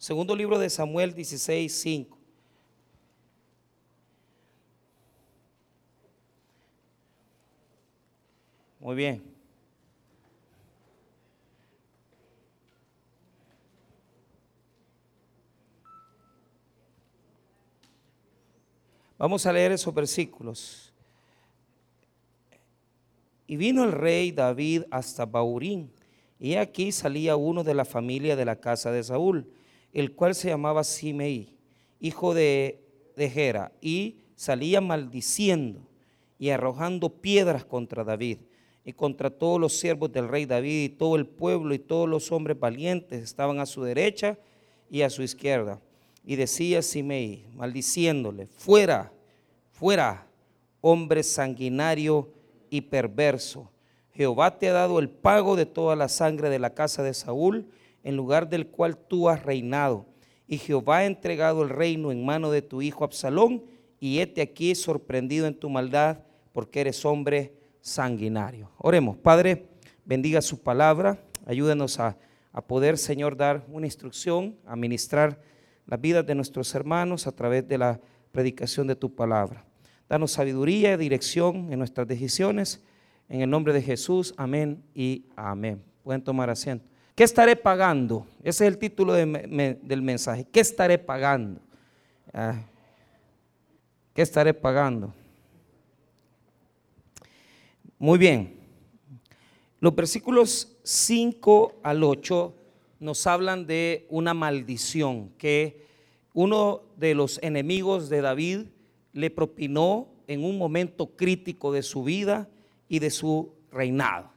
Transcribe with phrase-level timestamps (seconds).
[0.00, 2.18] Segundo libro de Samuel 16, 5.
[8.78, 9.22] Muy bien.
[19.18, 20.94] Vamos a leer esos versículos.
[23.46, 25.92] Y vino el rey David hasta Baurín,
[26.38, 29.46] y aquí salía uno de la familia de la casa de Saúl,
[29.92, 31.56] el cual se llamaba Simei,
[31.98, 32.82] hijo de,
[33.16, 35.80] de Gera, y salía maldiciendo
[36.38, 38.38] y arrojando piedras contra David
[38.84, 42.32] y contra todos los siervos del rey David y todo el pueblo y todos los
[42.32, 44.38] hombres valientes estaban a su derecha
[44.90, 45.80] y a su izquierda.
[46.24, 49.12] Y decía Simei, maldiciéndole, fuera,
[49.70, 50.26] fuera,
[50.80, 52.30] hombre sanguinario
[52.70, 53.70] y perverso.
[54.12, 57.66] Jehová te ha dado el pago de toda la sangre de la casa de Saúl,
[58.02, 60.06] en lugar del cual tú has reinado.
[60.46, 63.62] Y Jehová ha entregado el reino en mano de tu hijo Absalón,
[63.98, 66.20] y este aquí sorprendido en tu maldad,
[66.52, 68.70] porque eres hombre sanguinario.
[68.78, 69.66] Oremos, Padre,
[70.04, 72.16] bendiga su palabra, ayúdenos a,
[72.52, 75.40] a poder, Señor, dar una instrucción, a ministrar
[75.86, 78.00] las vidas de nuestros hermanos a través de la
[78.32, 79.64] predicación de tu palabra.
[80.08, 82.82] Danos sabiduría y dirección en nuestras decisiones.
[83.28, 85.82] En el nombre de Jesús, amén y amén.
[86.02, 86.84] Pueden tomar asiento.
[87.14, 88.26] ¿Qué estaré pagando?
[88.42, 90.46] Ese es el título del mensaje.
[90.50, 91.60] ¿Qué estaré pagando?
[92.32, 92.62] Ah,
[94.14, 95.12] ¿Qué estaré pagando?
[97.98, 98.58] Muy bien.
[99.80, 102.54] Los versículos 5 al 8
[102.98, 105.86] nos hablan de una maldición que
[106.32, 108.66] uno de los enemigos de David
[109.12, 112.48] le propinó en un momento crítico de su vida
[112.88, 114.30] y de su reinado.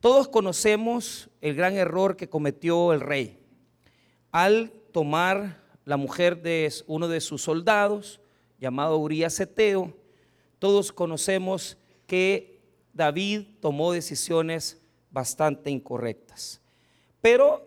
[0.00, 3.38] Todos conocemos el gran error que cometió el rey
[4.30, 8.20] al tomar la mujer de uno de sus soldados,
[8.58, 9.96] llamado Urias Eteo.
[10.58, 12.60] Todos conocemos que
[12.92, 16.60] David tomó decisiones bastante incorrectas.
[17.20, 17.66] Pero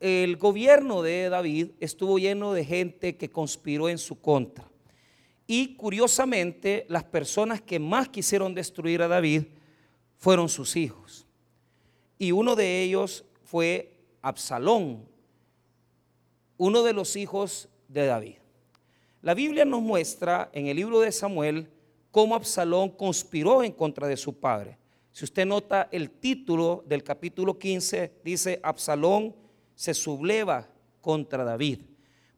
[0.00, 4.64] el gobierno de David estuvo lleno de gente que conspiró en su contra.
[5.46, 9.44] Y curiosamente, las personas que más quisieron destruir a David
[10.16, 11.09] fueron sus hijos.
[12.20, 15.08] Y uno de ellos fue Absalón,
[16.58, 18.36] uno de los hijos de David.
[19.22, 21.70] La Biblia nos muestra en el libro de Samuel
[22.10, 24.76] cómo Absalón conspiró en contra de su padre.
[25.12, 29.34] Si usted nota el título del capítulo 15, dice Absalón
[29.74, 30.68] se subleva
[31.00, 31.80] contra David.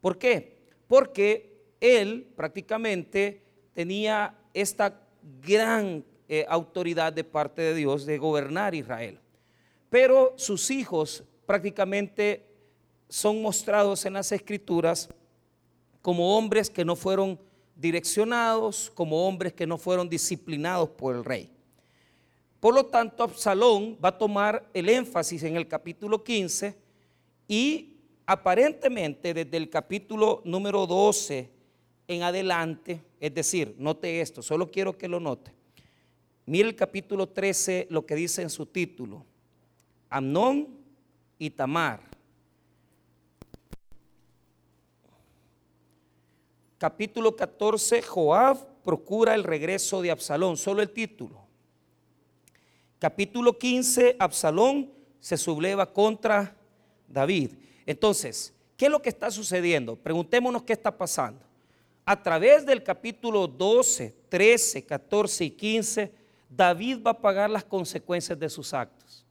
[0.00, 0.62] ¿Por qué?
[0.86, 3.42] Porque él prácticamente
[3.74, 5.02] tenía esta
[5.44, 9.18] gran eh, autoridad de parte de Dios de gobernar Israel.
[9.92, 12.46] Pero sus hijos prácticamente
[13.10, 15.10] son mostrados en las escrituras
[16.00, 17.38] como hombres que no fueron
[17.76, 21.50] direccionados, como hombres que no fueron disciplinados por el rey.
[22.58, 26.74] Por lo tanto, Absalón va a tomar el énfasis en el capítulo 15
[27.46, 31.50] y aparentemente desde el capítulo número 12
[32.08, 35.52] en adelante, es decir, note esto, solo quiero que lo note.
[36.46, 39.26] Mire el capítulo 13, lo que dice en su título.
[40.12, 40.68] Amnón
[41.38, 42.00] y Tamar.
[46.76, 51.40] Capítulo 14, Joab procura el regreso de Absalón, solo el título.
[52.98, 56.56] Capítulo 15, Absalón se subleva contra
[57.08, 57.52] David.
[57.86, 59.96] Entonces, ¿qué es lo que está sucediendo?
[59.96, 61.40] Preguntémonos qué está pasando.
[62.04, 66.12] A través del capítulo 12, 13, 14 y 15,
[66.50, 69.21] David va a pagar las consecuencias de sus actos.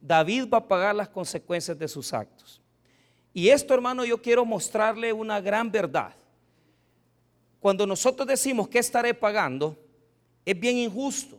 [0.00, 2.60] David va a pagar las consecuencias de sus actos.
[3.32, 6.14] Y esto, hermano, yo quiero mostrarle una gran verdad.
[7.60, 9.76] Cuando nosotros decimos que estaré pagando,
[10.44, 11.38] es bien injusto.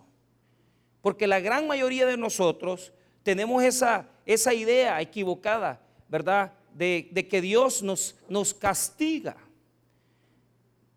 [1.02, 2.92] Porque la gran mayoría de nosotros
[3.24, 6.54] tenemos esa, esa idea equivocada, ¿verdad?
[6.74, 9.36] De, que Dios nos, nos castiga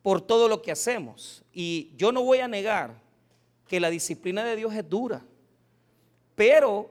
[0.02, 1.44] por todo lo que hacemos.
[1.52, 3.00] Y yo no voy a negar
[3.66, 5.24] que la disciplina de Dios es dura,
[6.34, 6.90] pero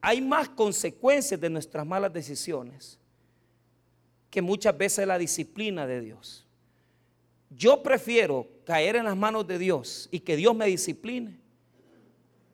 [0.00, 2.98] hay más consecuencias de nuestras malas decisiones
[4.30, 6.46] que muchas veces la disciplina de Dios.
[7.50, 11.40] Yo prefiero caer en las manos de Dios y que Dios me discipline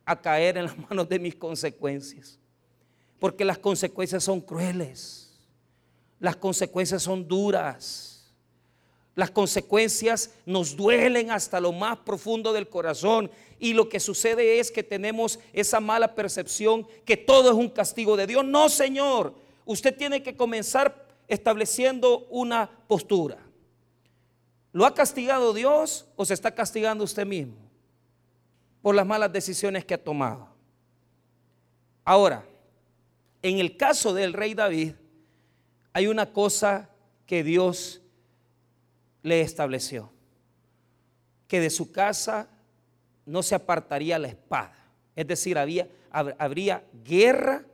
[0.05, 2.39] a caer en las manos de mis consecuencias.
[3.19, 5.39] Porque las consecuencias son crueles.
[6.19, 8.16] Las consecuencias son duras.
[9.17, 13.31] Las consecuencias nos duelen hasta lo más profundo del corazón.
[13.59, 18.15] Y lo que sucede es que tenemos esa mala percepción que todo es un castigo
[18.19, 18.45] de Dios.
[18.45, 19.35] No, Señor.
[19.65, 23.39] usted tiene que comenzar estableciendo una postura.
[24.73, 27.57] ¿Lo ha castigado Dios o se está castigando usted mismo
[28.83, 30.47] por las malas decisiones que ha tomado?
[32.05, 32.45] Ahora,
[33.41, 34.93] en el caso del rey David,
[35.95, 36.91] hay una cosa
[37.25, 38.03] que Dios
[39.27, 40.13] le estableció,
[41.49, 42.49] que de su casa
[43.25, 44.77] no se apartaría la espada.
[45.17, 47.65] Es decir, había, habría guerra,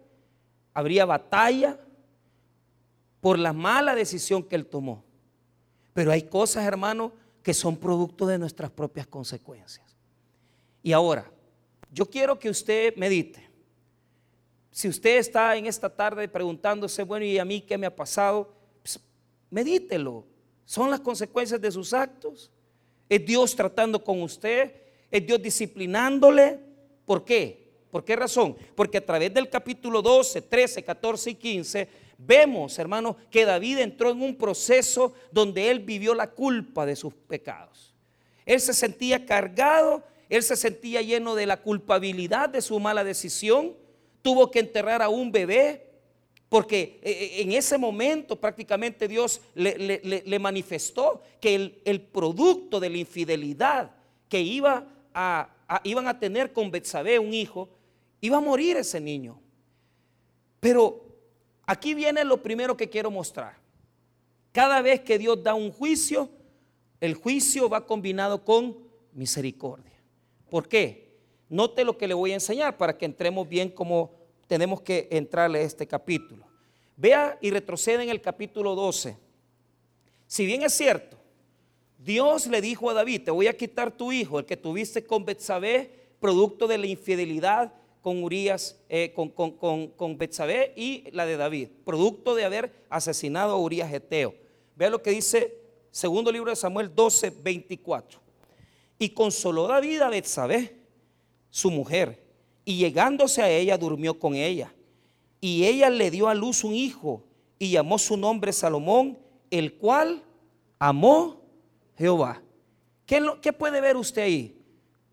[0.73, 1.79] habría batalla
[3.21, 5.05] por la mala decisión que él tomó.
[5.93, 7.13] Pero hay cosas, hermano,
[7.43, 9.95] que son producto de nuestras propias consecuencias.
[10.83, 11.31] Y ahora,
[11.93, 13.47] yo quiero que usted medite.
[14.71, 18.55] Si usted está en esta tarde preguntándose, bueno, ¿y a mí qué me ha pasado?
[18.83, 18.99] Pues,
[19.51, 20.32] medítelo.
[20.73, 22.51] ¿Son las consecuencias de sus actos?
[23.07, 24.73] ¿Es Dios tratando con usted?
[25.11, 26.61] ¿Es Dios disciplinándole?
[27.05, 27.75] ¿Por qué?
[27.91, 28.57] ¿Por qué razón?
[28.75, 34.09] Porque a través del capítulo 12, 13, 14 y 15 vemos, hermano, que David entró
[34.13, 37.95] en un proceso donde él vivió la culpa de sus pecados.
[38.47, 43.77] Él se sentía cargado, él se sentía lleno de la culpabilidad de su mala decisión,
[44.23, 45.92] tuvo que enterrar a un bebé,
[46.53, 52.99] porque eh, eh, en ese momento prácticamente Dios le, manifestó que el, producto de la
[52.99, 53.91] infidelidad
[54.29, 55.49] que iba a,
[55.83, 57.71] iban a tener con Betsabé, un hijo,
[58.21, 59.41] iba a morir ese niño.
[60.61, 61.07] Pero
[61.65, 63.57] aquí viene lo primero que quiero mostrar.
[64.53, 66.29] Cada vez que Dios da un juicio,
[67.01, 68.77] el juicio va combinado con
[69.15, 70.05] misericordia.
[70.51, 71.17] ¿Por qué?
[71.49, 75.61] Note lo que le voy a enseñar para que entremos bien como tenemos que entrarle
[75.61, 76.47] a este capítulo.
[76.97, 79.17] Vea y retrocede en el capítulo 12.
[80.27, 81.17] Si bien es cierto,
[81.99, 85.25] Dios le dijo a David, te voy a quitar tu hijo, el que tuviste con
[85.25, 85.91] Betsabé,
[86.21, 87.73] producto de la infidelidad
[88.03, 93.59] con Urias, eh, con, con, Betsabé y la de David, producto de haber asesinado a
[93.59, 94.35] Urias Geteo.
[94.75, 95.57] Vea lo que dice
[95.93, 98.21] segundo libro de Samuel 12, 24.
[98.99, 100.77] Y consoló David a Betsabé,
[101.51, 102.21] su mujer,
[102.65, 104.73] y llegándose a ella durmió con ella.
[105.41, 107.25] Y ella le dio a luz un hijo
[107.59, 109.19] y llamó su nombre Salomón,
[109.51, 110.23] el cual
[110.79, 111.41] amó
[111.97, 112.43] Jehová.
[113.07, 114.57] ¿Qué, ¿Qué, puede ver usted ahí?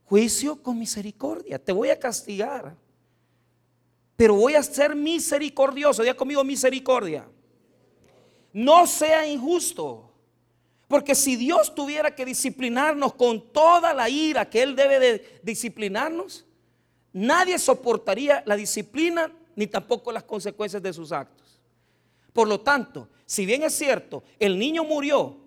[0.06, 1.58] Juicio con misericordia.
[1.58, 2.76] Te voy a castigar.
[4.16, 6.02] Pero voy a ser misericordioso.
[6.02, 7.28] Diga conmigo misericordia.
[8.54, 10.12] No sea injusto.
[10.88, 16.46] Porque si Dios tuviera que disciplinarnos con toda la ira que Él debe de disciplinarnos,
[17.14, 21.60] Nadie soportaría la disciplina ni tampoco las consecuencias de sus actos.
[22.34, 25.38] Por lo tanto, si bien es cierto, el niño murió,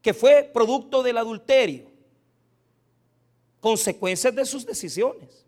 [0.00, 1.90] que fue producto del adulterio,
[3.60, 5.44] consecuencias de sus decisiones.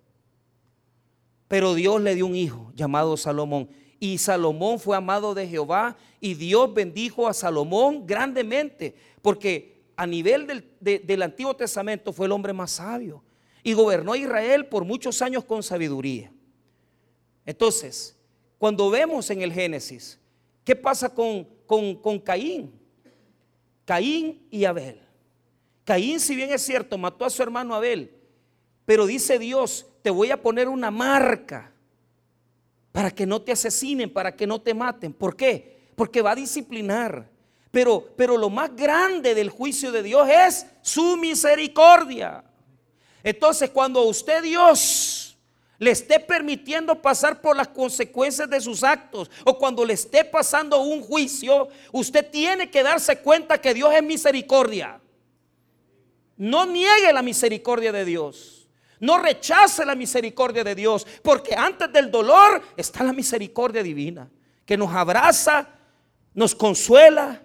[1.48, 3.68] Pero Dios le dio un hijo llamado Salomón.
[3.98, 10.46] Y Salomón fue amado de Jehová y Dios bendijo a Salomón grandemente, porque a nivel
[10.46, 13.23] del, del Antiguo Testamento fue el hombre más sabio
[13.66, 16.30] y gobernó a Israel por muchos años con sabiduría.
[17.46, 18.14] Entonces,
[18.58, 20.20] cuando vemos en el Génesis,
[20.62, 22.78] ¿qué pasa con, con, Caín?
[23.86, 25.00] Caín y Abel.
[25.84, 28.14] Caín, si bien es cierto, mató a su hermano Abel,
[28.84, 31.72] pero dice Dios, te voy a poner una marca
[32.92, 35.14] para que no te asesinen, para que no te maten.
[35.14, 35.88] ¿Por qué?
[35.96, 37.30] Porque va a disciplinar.
[37.70, 42.44] Pero, pero lo más grande del juicio de Dios es su misericordia.
[43.24, 45.36] Entonces, cuando usted Dios
[45.78, 50.82] le esté permitiendo pasar por las consecuencias de sus actos o cuando le esté pasando
[50.82, 55.00] un juicio, usted tiene que darse cuenta que Dios es misericordia.
[56.36, 58.68] No niegue la misericordia de Dios.
[59.00, 64.30] No rechace la misericordia de Dios, porque antes del dolor está la misericordia divina,
[64.64, 65.68] que nos abraza,
[66.32, 67.42] nos consuela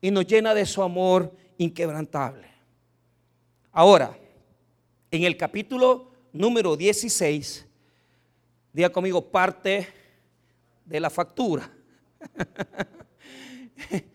[0.00, 2.48] y nos llena de su amor inquebrantable.
[3.72, 4.16] Ahora,
[5.10, 7.66] en el capítulo número 16,
[8.72, 9.88] diga conmigo, parte
[10.84, 11.70] de la factura.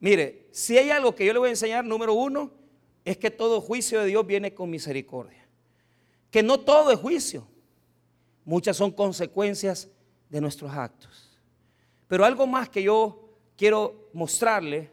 [0.00, 2.52] Mire, si hay algo que yo le voy a enseñar, número uno,
[3.04, 5.46] es que todo juicio de Dios viene con misericordia.
[6.30, 7.46] Que no todo es juicio.
[8.44, 9.88] Muchas son consecuencias
[10.28, 11.38] de nuestros actos.
[12.08, 14.90] Pero algo más que yo quiero mostrarle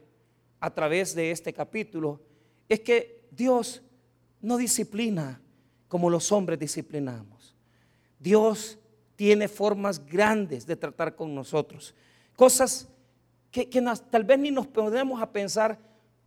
[0.60, 2.22] a través de este capítulo
[2.68, 3.82] es que Dios
[4.42, 5.42] no disciplina
[5.90, 7.54] como los hombres disciplinamos.
[8.18, 8.78] Dios
[9.18, 11.94] tiene formas grandes de tratar con nosotros.
[12.38, 12.88] Cosas
[13.52, 13.66] que,
[14.10, 15.78] tal vez ni nos podemos a pensar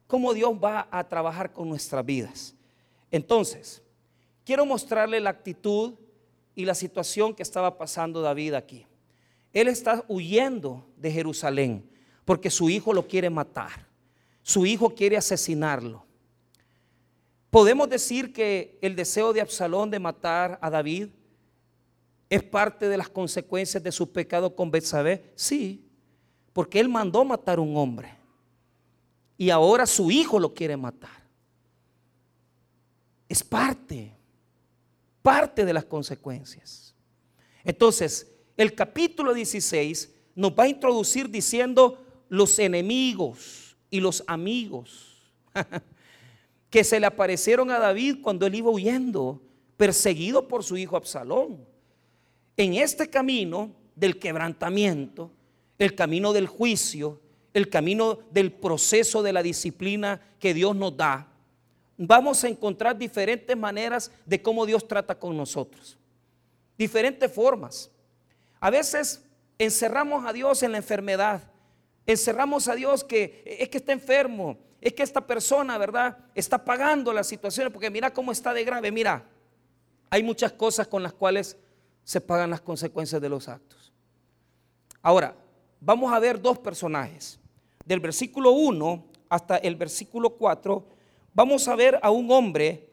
[0.07, 2.55] cómo Dios va a trabajar con nuestras vidas.
[3.11, 3.83] Entonces,
[4.45, 5.95] quiero mostrarle la actitud
[6.55, 8.87] y la situación que estaba pasando David aquí.
[9.55, 11.89] él está huyendo de Jerusalén
[12.25, 13.87] porque su hijo lo quiere matar.
[14.43, 16.05] Su hijo quiere asesinarlo.
[17.53, 21.09] Podemos decir que el deseo de Absalón de matar a David
[22.31, 25.35] es parte de las consecuencias de su pecado con Betsabé.
[25.35, 25.87] Sí,
[26.55, 28.17] porque él mandó matar a un hombre
[29.37, 31.29] y ahora su hijo lo quiere matar.
[33.29, 34.17] Es parte,
[35.21, 36.95] parte de las consecuencias.
[37.65, 45.21] Entonces, el capítulo 16 nos va a introducir diciendo los enemigos y los amigos
[46.73, 49.43] que se le aparecieron a David cuando él iba huyendo,
[49.77, 51.67] perseguido por su hijo Absalón.
[52.57, 55.31] En este camino del quebrantamiento,
[55.79, 57.21] el camino del juicio,
[57.53, 61.29] el camino del proceso de la disciplina que Dios nos da,
[61.99, 65.99] vamos a encontrar diferentes maneras de cómo Dios trata con nosotros.
[66.79, 67.91] Diferentes formas.
[68.61, 69.23] A veces
[69.59, 71.43] encerramos a Dios en la enfermedad.
[72.07, 76.19] Encerramos a Dios que es que está enfermo, es que esta persona, ¿verdad?
[76.35, 78.91] Está pagando las situaciones porque mira cómo está de grave.
[78.91, 79.25] Mira,
[80.11, 81.57] hay muchas cosas con las cuales
[82.03, 83.93] se pagan las consecuencias de los actos.
[85.01, 85.37] Ahora,
[85.81, 87.39] vamos a ver dos personajes.
[87.85, 90.85] Del versículo 1 hasta el versículo 4,
[91.33, 92.91] vamos a ver a un hombre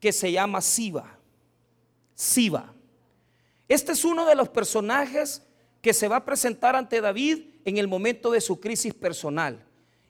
[0.00, 1.18] que se llama Siba.
[2.14, 2.74] Siba.
[3.68, 5.46] Este es uno de los personajes
[5.80, 9.64] que se va a presentar ante David en el momento de su crisis personal.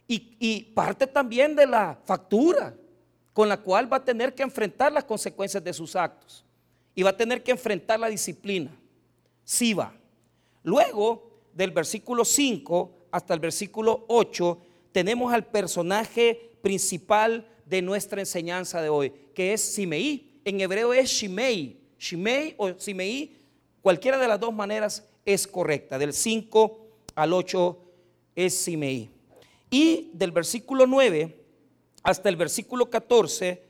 [0.06, 2.75] Y, parte también de la factura
[3.32, 6.44] con la cual va a tener que enfrentar las consecuencias de sus actos.
[6.94, 8.70] Y va a tener que enfrentar la disciplina.
[9.44, 9.94] Siba.
[10.62, 14.58] Luego, del versículo 5 hasta el versículo 8,
[14.92, 20.40] tenemos al personaje principal de nuestra enseñanza de hoy, que es Simeí.
[20.44, 21.80] En hebreo es Shimei.
[21.99, 23.37] Shimei o Simeí,
[23.82, 25.99] cualquiera de las dos maneras es correcta.
[25.99, 26.78] Del 5
[27.14, 27.78] al 8
[28.37, 29.13] es Simeí.
[29.75, 31.37] Y del versículo 9
[32.04, 33.61] hasta el versículo 14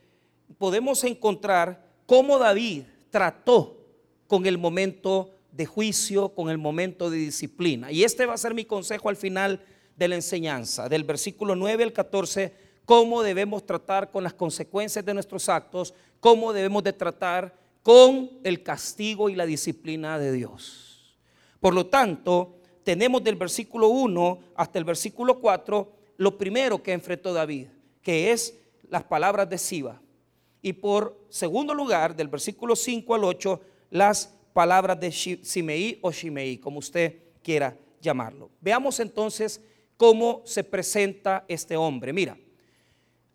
[0.58, 3.78] podemos encontrar cómo David trató
[4.26, 7.90] con el momento de juicio, con el momento de disciplina.
[7.90, 9.64] Y este va a ser mi consejo al final
[9.96, 12.52] de la enseñanza, del versículo 9 al 14,
[12.84, 18.62] cómo debemos tratar con las consecuencias de nuestros actos, cómo debemos de tratar con el
[18.62, 21.16] castigo y la disciplina de Dios.
[21.60, 27.32] Por lo tanto, tenemos del versículo 1 hasta el versículo 4 lo primero que enfrentó
[27.32, 27.68] David,
[28.02, 28.56] que es
[28.88, 30.00] las palabras de Siba.
[30.62, 33.60] Y por segundo lugar, del versículo 5 al 8,
[33.90, 38.50] las palabras de Simeí o Shimei, como usted quiera llamarlo.
[38.60, 39.60] Veamos entonces
[39.96, 42.12] cómo se presenta este hombre.
[42.12, 42.38] Mira,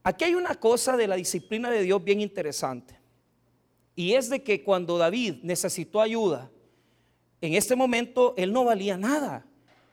[0.03, 2.97] aquí hay una cosa de la disciplina de Dios bien interesante.
[3.95, 6.49] Y es de que cuando David necesitó ayuda,
[7.41, 9.45] en este momento él no valía nada.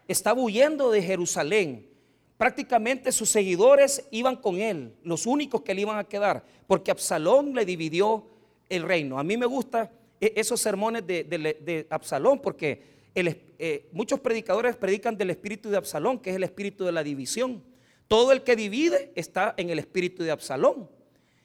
[0.08, 1.88] Estaba huyendo de Jerusalén.
[2.36, 7.54] Prácticamente sus seguidores iban con él, los únicos que le iban a quedar, porque Absalón
[7.54, 8.26] le dividió
[8.68, 9.18] el reino.
[9.18, 12.82] A mí me gusta e-, esos sermones de, Absalón, porque
[13.14, 17.62] eh, muchos predicadores predican del espíritu de Absalón, que es el espíritu de la división.
[18.06, 20.90] Todo el que divide está en el espíritu de Absalón.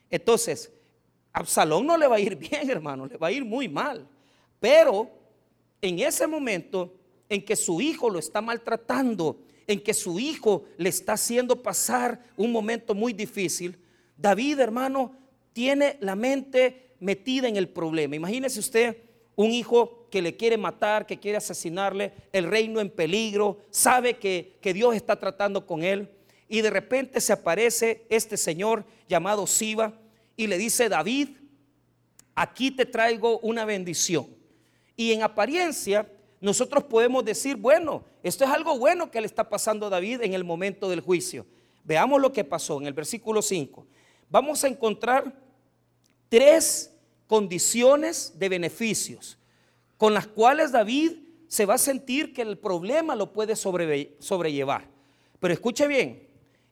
[0.10, 0.72] Entonces,
[1.32, 4.08] Absalón no le va a ir bien, hermano, le va a ir muy mal.
[4.60, 5.21] Pero
[5.82, 6.94] en ese momento
[7.30, 12.24] en que su hijo lo está maltratando, en que su hijo le está haciendo pasar
[12.36, 13.78] un momento muy difícil,
[14.18, 15.16] David, hermano,
[15.54, 18.16] tiene la mente metida en el problema.
[18.16, 18.98] Imagínese usted
[19.36, 24.58] un hijo que le quiere matar, que quiere asesinarle, el reino en peligro, sabe que,
[24.62, 26.10] que Dios está tratando con él
[26.48, 29.94] y de repente se aparece este señor llamado Siba
[30.36, 31.30] y le dice, David,
[32.36, 34.41] aquí te traigo una bendición.
[34.96, 36.08] Y en apariencia
[36.40, 40.34] nosotros podemos decir, bueno, esto es algo bueno que le está pasando a David en
[40.34, 41.46] el momento del juicio.
[41.84, 43.86] Veamos lo que pasó en el versículo 5.
[44.30, 45.34] Vamos a encontrar
[46.30, 46.94] tres
[47.28, 49.38] condiciones de beneficios
[49.98, 51.14] con las cuales David
[51.48, 54.88] se va a sentir que el problema lo puede sobrellevar.
[55.40, 56.28] Pero escuche bien,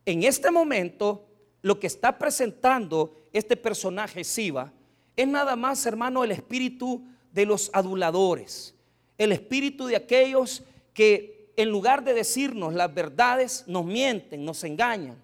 [0.06, 1.28] en este momento
[1.62, 4.72] lo que está presentando este personaje Siba
[5.16, 8.74] es nada más, hermano, el espíritu de los aduladores,
[9.18, 15.22] el espíritu de aquellos que en lugar de decirnos las verdades, nos mienten, nos engañan.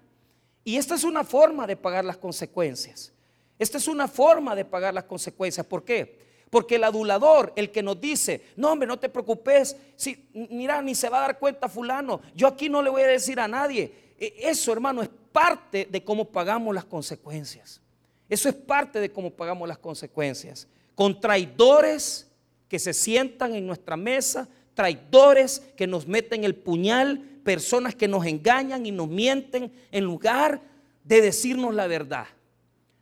[0.64, 3.10] Y esta es una forma de pagar las consecuencias.
[3.58, 5.64] Esta es una forma de pagar las consecuencias.
[5.64, 6.18] ¿Por qué?
[6.50, 10.94] Porque el adulador, el que nos dice, no hombre, no te preocupes, si, mira, ni
[10.94, 14.14] se va a dar cuenta fulano, yo aquí no le voy a decir a nadie.
[14.18, 17.80] E, eso, hermano, es parte de cómo pagamos las consecuencias.
[18.28, 20.68] Eso es parte de cómo pagamos las consecuencias.
[20.96, 22.26] Con traidores
[22.68, 28.26] que se sientan en nuestra mesa traidores que nos meten el puñal, personas que nos
[28.26, 30.60] engañan y nos mienten en lugar
[31.02, 32.26] de decirnos la verdad.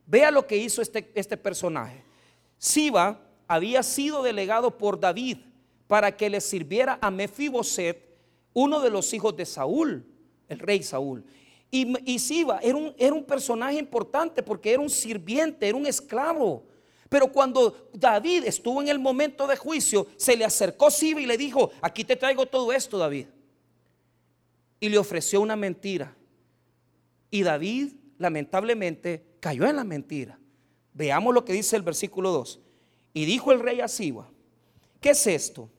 [0.06, 2.04] Vea lo que hizo este, este personaje.
[2.58, 5.38] Siba había sido delegado por David
[5.88, 8.16] para que le sirviera a Mefiboset,
[8.52, 10.06] uno de los hijos de Saúl,
[10.48, 11.24] el rey Saúl.
[11.72, 16.62] Y, Siba era un, era un personaje importante porque era un sirviente, era un esclavo.
[17.08, 21.36] Pero cuando David estuvo en el momento de juicio, se le acercó Siba y le
[21.36, 23.26] dijo, aquí te traigo todo esto, David.
[24.80, 26.16] Y le ofreció una mentira.
[27.30, 30.38] Y David, lamentablemente, cayó en la mentira.
[30.92, 32.60] Veamos lo que dice el versículo 2.
[33.12, 34.28] Y dijo el rey a Siba,
[35.00, 35.70] ¿qué es esto?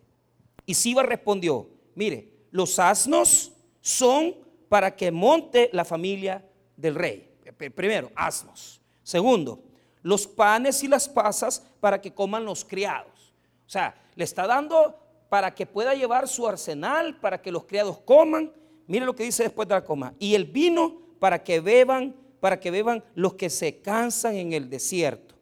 [0.66, 3.52] Y Siba respondió, mire, los asnos
[3.82, 4.36] son
[4.70, 6.44] para que monte la familia
[6.76, 7.30] del rey.
[7.76, 8.82] Primero, asnos.
[9.04, 9.64] Segundo,
[10.06, 13.34] los panes y las pasas para que coman los criados.
[13.66, 17.98] O sea, le está dando para que pueda llevar su arsenal, para que los criados
[17.98, 18.54] coman.
[18.86, 20.14] Mire lo que dice después de la coma.
[20.20, 24.70] Y el vino para que beban, para que beban los que se cansan en el
[24.70, 25.34] desierto.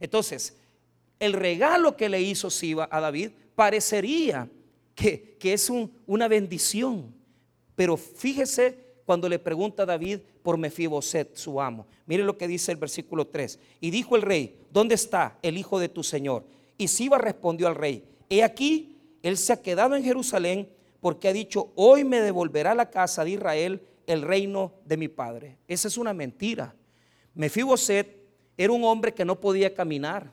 [0.00, 0.56] Entonces,
[1.20, 4.50] el regalo que le hizo Siba a David parecería
[4.96, 5.70] que, es
[6.08, 7.14] una bendición.
[7.76, 11.86] Pero fíjese cuando le pregunta a David por Mefiboset, su amo.
[12.04, 13.58] Mire lo que dice el versículo 3.
[13.80, 16.44] Y dijo el rey, ¿dónde está el hijo de tu señor?
[16.76, 20.68] Y Siba respondió al rey, he aquí, él se ha quedado en Jerusalén
[21.00, 25.56] porque ha dicho, hoy me devolverá la casa de Israel el reino de mi padre.
[25.66, 26.74] Esa es una mentira.
[27.32, 28.14] Mefiboset
[28.58, 30.30] era un hombre que no podía caminar.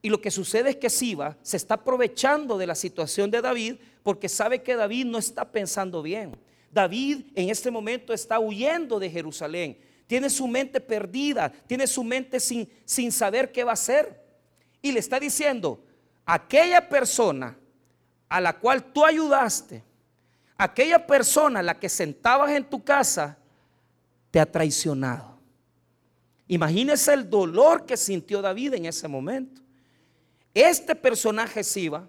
[0.00, 3.74] Y lo que sucede es que Siba se está aprovechando de la situación de David
[4.02, 6.32] porque sabe que David no está pensando bien.
[6.72, 9.78] David en este momento está huyendo de Jerusalén.
[10.06, 14.20] Tiene su mente perdida, tiene su mente sin, sin saber qué va a hacer.
[14.80, 15.84] Y le está diciendo,
[16.24, 17.56] aquella persona
[18.28, 19.84] a la cual tú ayudaste,
[20.56, 23.38] aquella persona a la que sentabas en tu casa,
[24.30, 25.38] te ha traicionado.
[26.48, 29.60] Imagínese el dolor que sintió David en ese momento.
[30.54, 32.08] Este personaje Siba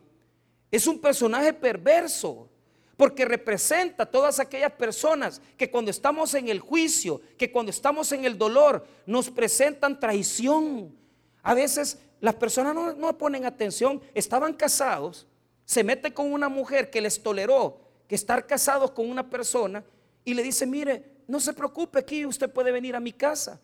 [0.72, 2.50] es un personaje perverso
[2.98, 8.12] porque representa a todas aquellas personas que cuando estamos en el juicio, que cuando estamos
[8.12, 10.96] en el dolor, nos presentan traición.
[11.42, 15.28] A veces las personas no, no ponen atención, estaban casados,
[15.66, 19.84] se mete con una mujer que les toleró que estar casados con una persona
[20.24, 23.60] y le dice, mire, no se preocupe aquí, usted puede venir a mi casa.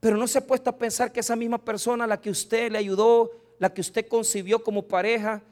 [0.00, 2.78] Pero no se ha puesto a pensar que esa misma persona la que usted le
[2.78, 5.42] ayudó, la que usted concibió como pareja,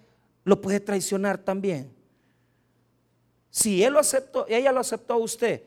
[0.45, 1.95] lo puede traicionar también.
[3.51, 5.63] Si él lo aceptó, ella lo aceptó a usted,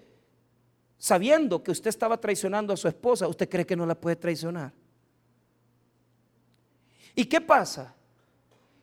[0.97, 4.71] sabiendo que usted estaba traicionando a su esposa, ¿usted cree que no la puede traicionar?
[7.13, 7.93] ¿Y qué pasa?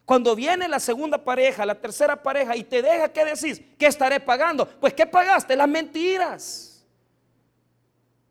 [0.05, 3.61] Cuando viene la segunda pareja, la tercera pareja y te deja, ¿qué decís?
[3.79, 4.67] ¿Qué estaré pagando?
[4.67, 5.57] Pues ¿qué pagaste?
[5.57, 6.73] Las mentiras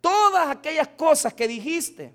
[0.01, 2.13] todas aquellas cosas que dijiste.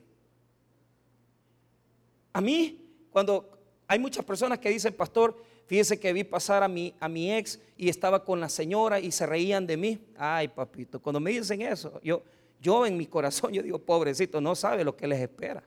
[2.33, 3.56] A mí, cuando
[3.89, 7.61] hay muchas personas que dicen, pastor, fíjese que vi pasar a mi, a mi ex
[7.77, 9.99] y estaba con la señora y se reían de mí.
[10.17, 12.23] Ay, papito, cuando me dicen eso, yo,
[12.61, 15.63] yo en mi corazón, yo digo, pobrecito, no sabe lo que les espera.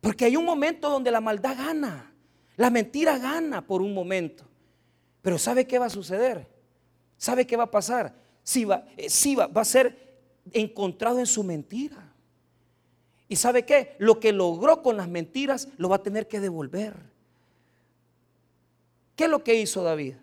[0.00, 2.12] Porque hay un momento donde la maldad gana,
[2.56, 4.44] la mentira gana por un momento.
[5.22, 6.46] Pero ¿sabe qué va a suceder?
[7.16, 8.14] ¿Sabe qué va a pasar?
[8.42, 10.18] Si va, si va, va a ser
[10.52, 12.12] encontrado en su mentira.
[13.28, 13.94] ¿Y sabe qué?
[13.98, 17.10] Lo que logró con las mentiras lo va a tener que devolver.
[19.20, 20.14] ¿Qué es lo que hizo David?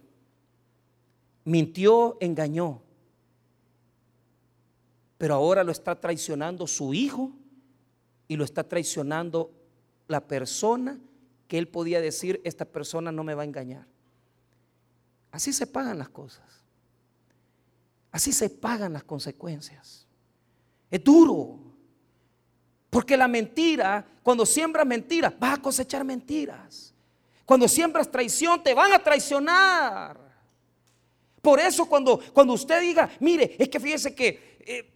[1.46, 2.82] Mintió, engañó.
[5.20, 7.32] Pero ahora lo está traicionando su hijo
[8.28, 9.52] y lo está traicionando
[10.08, 11.00] la persona
[11.48, 13.86] que él podía decir, esta persona no me va a engañar.
[15.30, 16.64] Así se pagan las cosas.
[18.12, 20.08] Así se pagan las consecuencias.
[20.90, 21.60] Es duro.
[22.90, 26.96] Porque la mentira, cuando siembras mentiras, vas a cosechar mentiras.
[27.48, 30.16] Cuando siembras traición, te van a traicionar.
[31.42, 34.94] Por eso cuando, cuando usted diga, mire, es que fíjese que eh,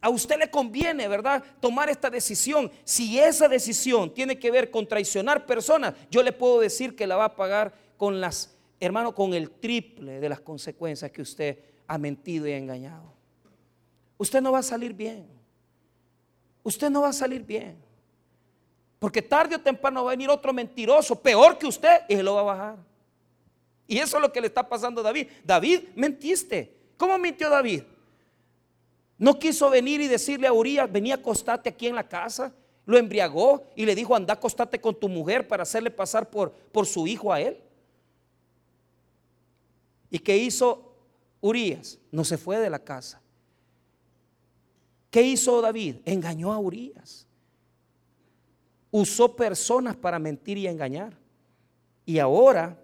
[0.00, 1.42] a usted le conviene, ¿verdad?
[1.58, 2.70] Tomar esta decisión.
[2.84, 7.16] Si esa decisión tiene que ver con traicionar personas, yo le puedo decir que la
[7.16, 11.98] va a pagar con las, hermano, con el triple de las consecuencias que usted ha
[11.98, 13.16] mentido y engañado
[14.18, 15.26] usted no va a salir bien.
[16.62, 17.76] Usted no va a salir bien.
[18.98, 22.34] Porque tarde o temprano va a venir otro mentiroso, peor que usted, y se lo
[22.34, 22.76] va a bajar.
[23.86, 25.28] Y eso es lo que le está pasando a David.
[25.44, 26.74] David, mentiste.
[26.96, 27.82] ¿Cómo mintió David?
[29.18, 32.52] No quiso venir y decirle a Urias, venía a acostarte aquí en la casa.
[32.84, 36.86] Lo embriagó y le dijo, anda acostate con tu mujer para hacerle pasar por, por
[36.86, 37.58] su hijo a él.
[40.10, 40.94] ¿Y qué hizo
[41.40, 41.98] Urias?
[42.10, 43.20] No se fue de la casa.
[45.10, 45.96] ¿Qué hizo David?
[46.04, 47.25] Engañó a Urias.
[48.90, 51.16] Usó personas para mentir y engañar.
[52.04, 52.78] Y ahora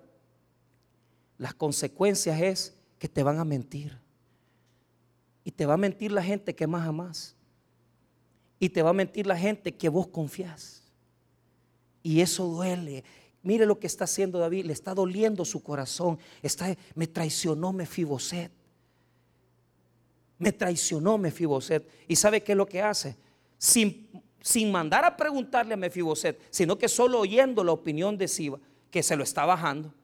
[1.38, 3.98] las consecuencias es que te van a mentir.
[5.44, 7.34] Y te va a mentir la gente que más amas.
[8.58, 10.82] Y te va a mentir la gente que vos confías.
[12.02, 13.04] Y eso duele.
[13.42, 16.18] Mire lo que está haciendo David, le está doliendo su corazón.
[16.42, 18.52] Está, me traicionó Mefiboset.
[20.38, 21.88] Me traicionó Mefiboset.
[22.06, 23.16] ¿Y sabe qué es lo que hace?
[23.58, 24.08] Sin,
[24.42, 28.58] sin mandar a preguntarle a Mefiboset, sino que solo oyendo la opinión de Siba,
[28.90, 29.94] que se lo está bajando,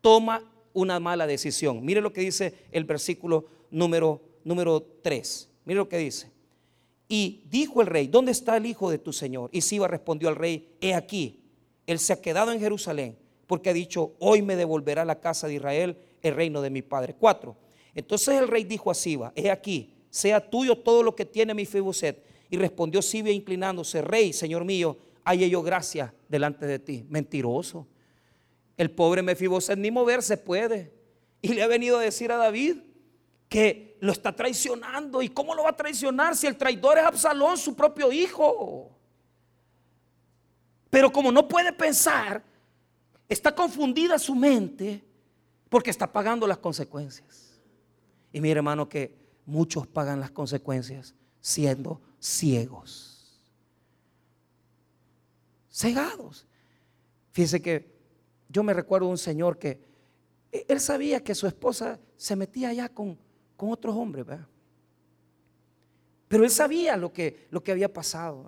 [0.00, 1.84] toma una mala decisión.
[1.84, 5.48] Mire lo que dice el versículo número, número 3.
[5.64, 6.30] Mire lo que dice.
[7.08, 9.50] Y dijo el rey, ¿dónde está el hijo de tu señor?
[9.52, 11.40] Y Siba respondió al rey, he aquí,
[11.86, 15.54] él se ha quedado en Jerusalén, porque ha dicho, hoy me devolverá la casa de
[15.54, 17.16] Israel el reino de mi padre.
[17.18, 17.56] Cuatro.
[17.96, 21.66] Entonces el rey dijo a Siba, he aquí, sea tuyo todo lo que tiene mi.
[22.50, 27.06] Y respondió Siba inclinándose, rey, señor mío, haya yo gracia delante de ti.
[27.08, 27.86] Mentiroso.
[28.76, 30.92] El pobre Mefiboset ni moverse puede.
[31.40, 32.78] Y le ha venido a decir a David
[33.48, 35.22] que lo está traicionando.
[35.22, 38.90] ¿Y cómo lo va a traicionar si el traidor es Absalón, su propio hijo?
[40.90, 42.42] Pero como no puede pensar,
[43.28, 45.04] está confundida su mente
[45.68, 47.60] porque está pagando las consecuencias.
[48.32, 53.40] Y mire hermano que muchos pagan las consecuencias siendo ciegos.
[55.70, 56.46] Cegados.
[57.32, 57.90] Fíjese que
[58.48, 59.80] yo me recuerdo un señor que
[60.52, 63.18] e, él sabía que su esposa se metía allá con,
[63.56, 64.26] con otros hombres.
[66.28, 68.46] Pero él sabía lo que, lo que había pasado,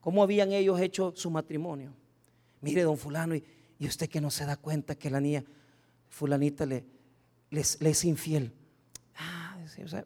[0.00, 1.92] cómo habían ellos hecho su matrimonio.
[2.60, 3.44] Mire, don fulano, y,
[3.80, 5.44] usted que no se da cuenta que la niña
[6.08, 6.84] fulanita le,
[7.50, 8.52] es infiel.
[9.16, 9.56] Ah,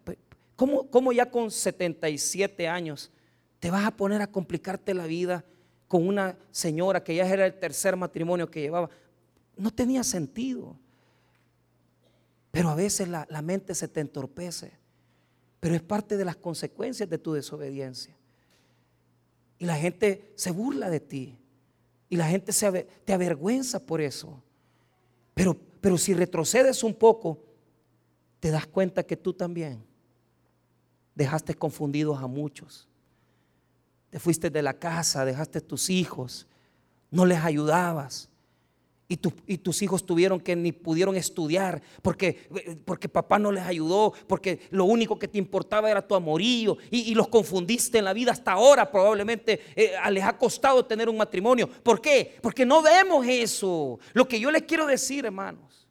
[0.03, 0.19] pues,
[0.57, 3.13] ¿cómo, ¿Cómo ya con 77 años
[3.61, 5.45] te vas a poner a complicarte la vida?
[5.89, 8.91] con una señora que ya era el tercer matrimonio que llevaba.
[9.57, 10.77] No tenía sentido.
[12.51, 14.73] Pero a veces la, mente se te entorpece.
[15.61, 18.17] Pero es parte de las consecuencias de tu desobediencia.
[19.59, 21.39] Y la gente se burla de ti.
[22.09, 24.43] Y la gente se, te avergüenza por eso.
[25.35, 27.45] Pero, pero si retrocedes un poco,
[28.41, 29.85] te das cuenta que tú también
[31.17, 32.89] dejaste confundidos a muchos
[34.11, 36.47] te fuiste de la casa, dejaste tus hijos,
[37.11, 38.29] no les ayudabas.
[39.09, 42.49] Y, y, tus hijos tuvieron que ni pudieron estudiar porque,
[42.85, 47.15] porque papá no les ayudó, porque lo único que te importaba era tu amorío y,
[47.15, 48.91] los confundiste en la vida hasta ahora.
[48.91, 51.69] Probablemente eh, les ha costado tener un matrimonio.
[51.69, 52.37] ¿Por qué?
[52.41, 54.01] Porque no vemos eso.
[54.13, 55.87] Lo que yo les quiero decir, hermanos,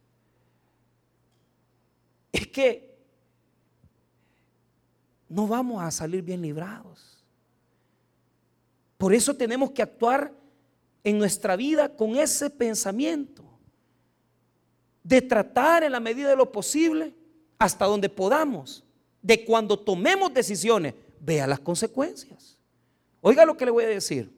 [2.33, 2.94] es que
[5.29, 7.23] no vamos a salir bien librados.
[8.97, 10.31] Por eso tenemos que actuar
[11.03, 13.43] en nuestra vida con ese pensamiento
[15.03, 17.13] de tratar en la medida de lo posible
[17.59, 18.83] hasta donde podamos,
[19.21, 22.57] de cuando tomemos decisiones, vea las consecuencias.
[23.21, 24.31] Oiga lo que le voy a decir,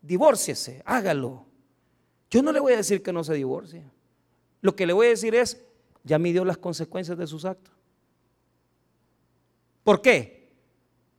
[0.00, 1.44] divórciese, hágalo.
[2.30, 3.82] Yo no le voy a decir que no se divorcie.
[4.60, 5.60] Lo que le voy a decir es,
[6.02, 7.73] ya midió las consecuencias de sus actos.
[9.84, 10.52] ¿Por qué?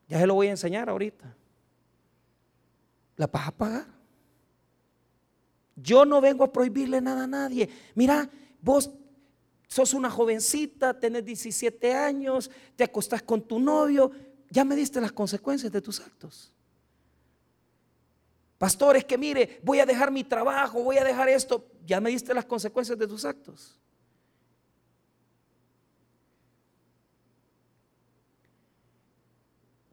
[0.10, 1.36] Ya se lo voy a enseñar ahorita
[3.18, 3.86] la vas a pagar.
[5.76, 7.70] Yo no vengo a prohibirle nada a nadie.
[7.96, 8.30] Mira,
[8.62, 8.92] vos
[9.68, 14.12] sos una jovencita, tenés 17 años, te acostás con tu novio,
[14.50, 16.54] ya me diste las consecuencias de tus actos.
[18.58, 22.10] Pastor, es que mire, voy a dejar mi trabajo, voy a dejar esto, ya me
[22.10, 23.78] diste las consecuencias de tus actos.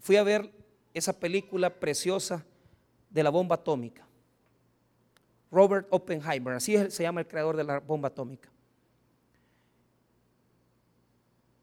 [0.02, 0.52] Fui a ver
[0.92, 2.44] esa película preciosa
[3.08, 4.04] de la bomba atómica.
[5.50, 8.50] Robert Oppenheimer, así se llama el creador de la bomba atómica.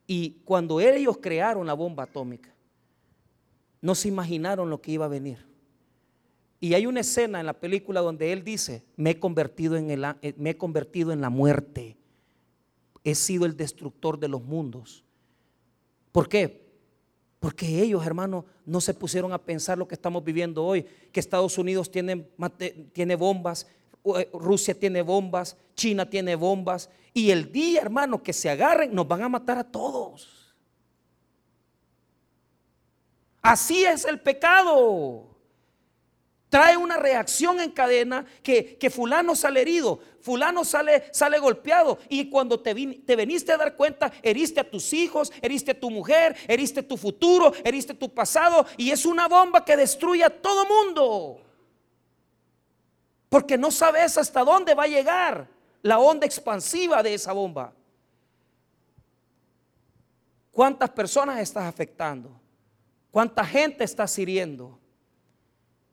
[0.07, 2.49] Y cuando ellos crearon la bomba atómica,
[3.81, 5.45] no se imaginaron lo que iba a venir.
[6.61, 10.05] Y hay una escena en la película donde él dice, me he convertido en, el,
[10.21, 11.97] eh, me he convertido en la muerte,
[13.03, 15.03] he sido el destructor de los mundos.
[16.13, 16.68] ¿Por qué?
[17.39, 21.57] Porque ellos, hermanos, no se pusieron a pensar lo que estamos viviendo hoy, que Estados
[21.57, 22.27] Unidos tiene,
[22.91, 23.65] tiene bombas,
[24.17, 29.07] eh, Rusia tiene bombas, China tiene bombas, y el día, hermano, que se agarren, nos
[29.07, 30.53] van a matar a todos.
[33.41, 35.28] Así es el pecado.
[36.49, 42.29] Trae una reacción en cadena que, que, fulano sale herido, fulano sale, sale golpeado y
[42.29, 46.35] cuando te, te veniste a dar cuenta, heriste a tus hijos, heriste a tu mujer,
[46.47, 51.41] heriste tu futuro, heriste tu pasado y es una bomba que destruye a todo mundo.
[53.29, 55.47] Porque no sabes hasta dónde va a llegar
[55.83, 57.73] la onda expansiva de esa bomba.
[60.51, 62.31] ¿Cuántas personas estás afectando?
[63.11, 64.78] ¿Cuánta gente estás hiriendo?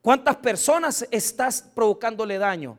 [0.06, 2.78] ¿Cuántas personas estás provocándole daño?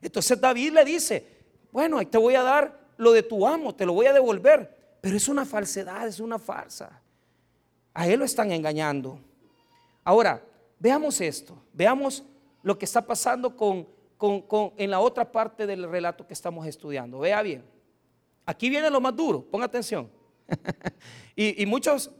[0.00, 1.26] Entonces David le dice,
[1.70, 4.96] bueno, te voy a dar lo de tu amo, te lo voy a devolver.
[5.02, 7.02] Pero es una falsedad, es una farsa.
[7.92, 9.18] A él lo están engañando.
[10.04, 10.42] Ahora,
[10.78, 12.24] veamos esto, veamos
[12.62, 13.86] lo que está pasando con,
[14.78, 17.18] en la otra parte del relato que estamos estudiando.
[17.18, 17.62] Vea bien,
[18.46, 20.10] aquí viene lo más duro, ponga atención.
[21.36, 22.10] y, y, muchos,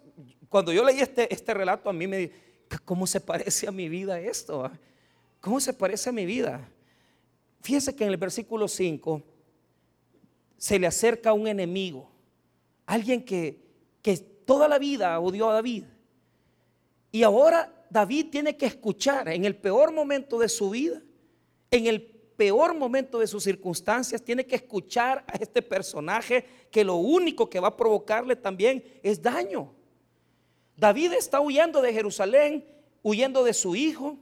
[0.51, 2.45] cuando yo leí este, este relato, a mí me
[2.79, 4.65] ¿cómo se parece a mi vida esto?
[4.65, 4.73] Ah?
[5.41, 6.69] ¿Cómo se parece a mi vida?
[7.61, 9.23] Fíjese que en el versículo 5
[10.57, 12.11] se le acerca un enemigo,
[12.87, 13.61] alguien que,
[14.01, 15.85] que toda la vida odió a David.
[17.13, 21.03] Y ahora David tiene que escuchar en el peor momento de su vida,
[21.71, 22.03] en el
[22.37, 27.61] peor momento de sus circunstancias, tiene que escuchar a este personaje que lo único que
[27.61, 29.74] va a provocarle también es daño.
[30.77, 32.65] David está huyendo de Jerusalén,
[33.03, 34.19] huyendo de su hijo,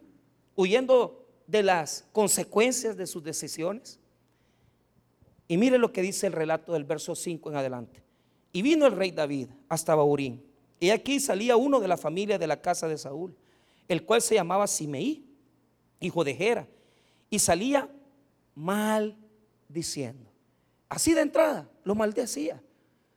[0.54, 3.98] huyendo de las consecuencias de sus decisiones.
[5.48, 8.02] Y mire lo que dice el relato del verso 5 en adelante.
[8.52, 10.44] Y vino el rey David hasta Baurín.
[10.78, 13.34] Y aquí salía uno de la familia de la casa de Saúl,
[13.88, 15.24] el cual se llamaba Simeí,
[16.00, 16.68] hijo de Gera.
[17.30, 17.88] Y salía
[18.54, 19.16] mal
[19.68, 20.30] diciendo.
[20.88, 22.62] Así de entrada, lo maldecía.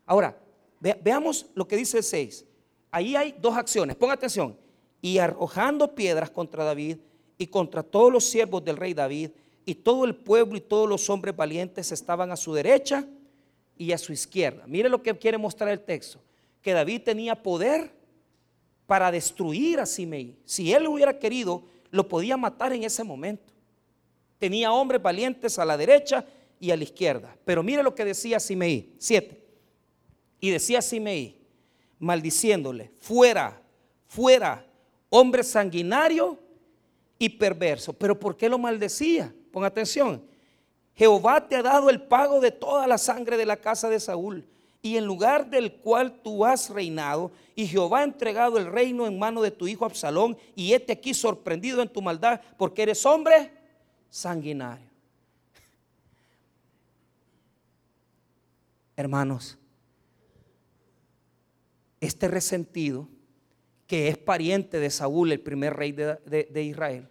[0.05, 0.39] Ahora,
[0.79, 2.45] veamos lo que dice el 6
[2.91, 3.95] ahí hay dos acciones.
[3.95, 4.57] Ponga atención.
[5.01, 6.97] Y arrojando piedras contra David
[7.37, 9.31] y contra todos los siervos del rey David,
[9.65, 13.05] y todo el pueblo y todos los hombres valientes estaban a su derecha
[13.77, 14.65] y a su izquierda.
[14.67, 16.19] Mire lo que quiere mostrar el texto,
[16.61, 17.91] que David tenía poder
[18.85, 20.37] para destruir a Simei.
[20.45, 23.53] Si él hubiera querido, lo podía matar en ese momento.
[24.37, 26.25] Tenía hombres valientes a la derecha
[26.59, 27.35] y a la izquierda.
[27.43, 29.43] Pero mire lo que decía Simei, 7.
[30.39, 31.41] Y decía Simei,
[31.99, 33.61] maldiciéndole, fuera,
[34.07, 34.65] fuera,
[35.09, 36.37] hombre sanguinario
[37.17, 37.93] y perverso.
[37.93, 39.33] Pero ¿por qué lo maldecía?
[39.51, 40.23] Pon atención.
[40.95, 44.47] Jehová te ha dado el pago de toda la sangre de la casa de Saúl
[44.85, 49.17] y en lugar del cual tú has reinado, y Jehová ha entregado el reino en
[49.17, 53.51] mano de tu hijo Absalón, y este aquí sorprendido en tu maldad, porque eres hombre
[54.11, 54.85] sanguinario.
[58.95, 59.57] Hermanos,
[62.05, 63.09] este resentido,
[63.87, 67.07] que es pariente de Saúl, el primer rey de, Israel,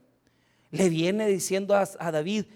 [0.70, 2.46] le viene diciendo a, a David,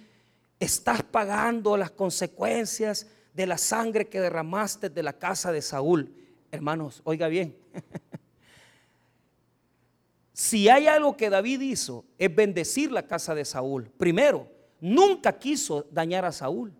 [0.59, 6.13] estás pagando las consecuencias de la sangre que derramaste de la casa de Saúl.
[6.51, 7.57] Hermanos, oiga bien.
[10.33, 13.91] si hay algo que David hizo, es bendecir la casa de Saúl.
[13.97, 16.73] Primero, nunca quiso dañar a Saúl.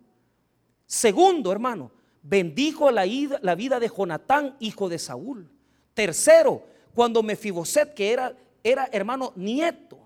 [0.85, 3.05] Segundo, hermano, bendijo la,
[3.41, 5.49] la vida de Jonatán, hijo de Saúl.
[5.93, 9.99] Tercero, cuando Mefiboset, que era, era hermano nieto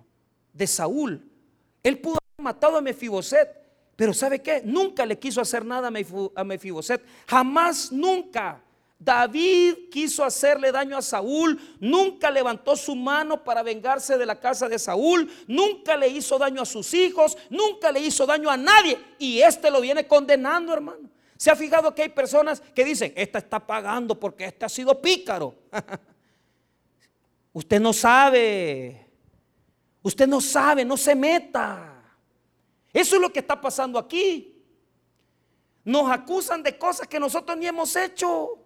[0.51, 1.29] de Saúl,
[1.81, 3.49] él pudo haber matado a Mefiboset,
[3.95, 4.61] pero ¿sabe qué?
[4.65, 5.89] Nunca le quiso hacer nada
[6.35, 8.61] a Mefiboset, jamás, nunca.
[9.03, 14.69] David quiso hacerle daño a Saúl, nunca levantó su mano para vengarse de la casa
[14.69, 18.97] de Saúl, nunca le hizo daño a sus hijos, nunca le hizo daño a nadie.
[19.19, 21.09] Y este lo viene condenando, hermano.
[21.43, 25.01] ¿Se ha fijado que hay personas que dicen, esta está pagando porque este ha sido
[25.01, 25.53] pícaro?
[27.51, 29.09] Usted no sabe.
[30.01, 32.01] Usted no sabe, no se meta.
[32.93, 34.63] Eso es lo que está pasando aquí.
[35.83, 38.57] Nos acusan de cosas que nosotros ni hemos hecho.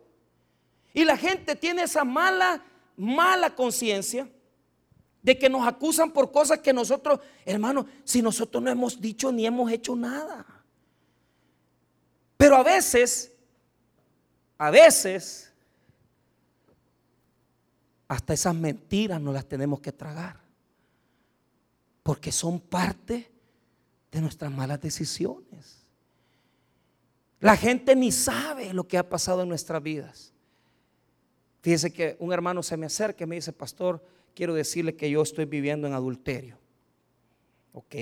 [0.94, 2.64] Y la gente tiene esa mala,
[2.96, 4.30] mala conciencia
[5.24, 9.48] de que nos acusan por cosas que nosotros, hermano, si nosotros no hemos dicho ni
[9.48, 10.57] hemos hecho nada.
[12.38, 13.34] Pero a veces,
[14.58, 15.52] a veces,
[18.08, 20.40] hasta esas mentiras no las tenemos que tragar.
[22.04, 23.30] Porque son parte
[24.12, 25.84] de nuestras malas decisiones.
[27.40, 30.34] La gente ni sabe lo que ha pasado en nuestras vidas.
[31.62, 35.22] Fíjese que un hermano se me acerca y me dice, pastor, quiero decirle que yo
[35.22, 36.58] estoy viviendo en adulterio.
[37.74, 37.96] ¿Ok?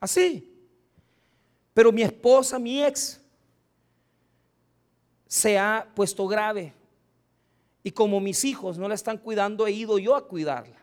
[0.00, 0.49] Así.
[1.80, 3.18] Pero mi esposa, mi ex,
[5.26, 6.74] se ha puesto grave.
[7.82, 10.76] Y como mis hijos no la están cuidando, he ido yo a cuidarla.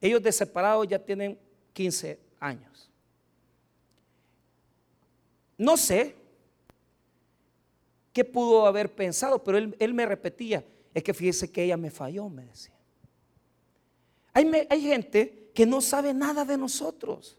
[0.00, 1.36] Ellos de separados ya tienen
[1.72, 2.88] 15 años.
[5.58, 6.14] No sé
[8.12, 11.90] qué pudo haber pensado, pero él, él me repetía, es que fíjese que ella me
[11.90, 12.78] falló, me decía.
[14.32, 17.36] Hay, hay gente que no sabe nada de nosotros.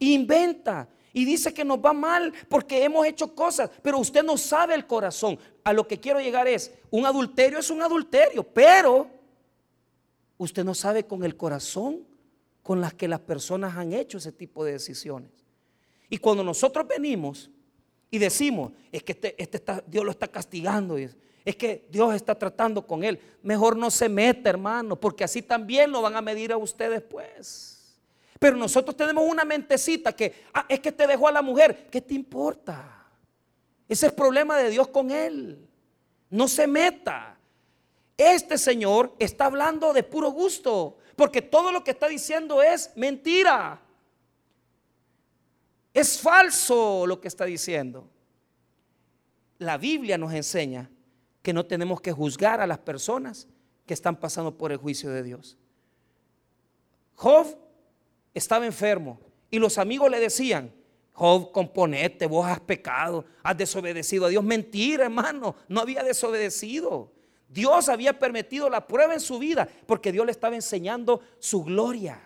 [0.00, 4.74] Inventa y dice que nos va mal porque hemos hecho cosas, pero usted no sabe
[4.74, 5.38] el corazón.
[5.62, 9.08] A lo que quiero llegar es, un adulterio es un adulterio, pero
[10.36, 12.04] usted no sabe con el corazón
[12.64, 15.30] con las que las personas han hecho ese tipo de decisiones.
[16.10, 17.48] Y cuando nosotros venimos
[18.10, 22.12] y decimos, es que este, este está, Dios lo está castigando, es, es que Dios
[22.14, 26.20] está tratando con él, mejor no se meta, hermano, porque así también lo van a
[26.20, 27.73] medir a usted después.
[28.38, 32.00] Pero nosotros tenemos una mentecita que, ah, es que te dejó a la mujer, ¿qué
[32.00, 33.06] te importa?
[33.88, 35.68] Ese es el problema de Dios con él.
[36.30, 37.38] No se meta.
[38.16, 40.98] Este Señor está hablando de puro gusto.
[41.16, 43.80] Porque todo lo que está diciendo es mentira.
[45.92, 48.08] Es falso lo que está diciendo.
[49.58, 50.90] La Biblia nos enseña
[51.42, 53.46] que no tenemos que juzgar a las personas
[53.86, 55.56] que están pasando por el juicio de Dios.
[57.14, 57.63] Job
[58.34, 59.18] estaba enfermo
[59.50, 60.72] y los amigos le decían,
[61.12, 64.42] Job, componete, vos has pecado, has desobedecido a Dios.
[64.42, 67.12] Mentira, hermano, no había desobedecido.
[67.48, 72.20] Dios había permitido la prueba en su vida porque Dios le estaba enseñando su gloria.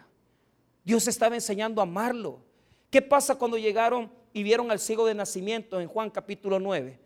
[0.85, 2.40] Dios estaba enseñando a amarlo.
[2.88, 6.99] ¿Qué pasa cuando llegaron y vieron al ciego de nacimiento en Juan capítulo 9?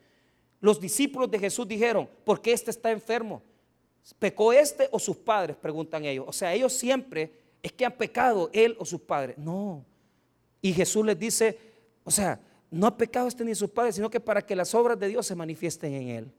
[0.61, 3.43] Los discípulos de Jesús dijeron, ¿por qué este está enfermo?
[4.21, 5.57] ¿Pecó este o sus padres?
[5.57, 6.27] Preguntan ellos.
[6.29, 9.39] O sea, ellos siempre es que han pecado él o sus padres.
[9.39, 9.85] No.
[10.61, 11.59] Y Jesús les dice,
[12.05, 14.99] o sea, no ha pecado este ni sus padres, sino que para que las obras
[14.99, 16.33] de Dios se manifiesten en él.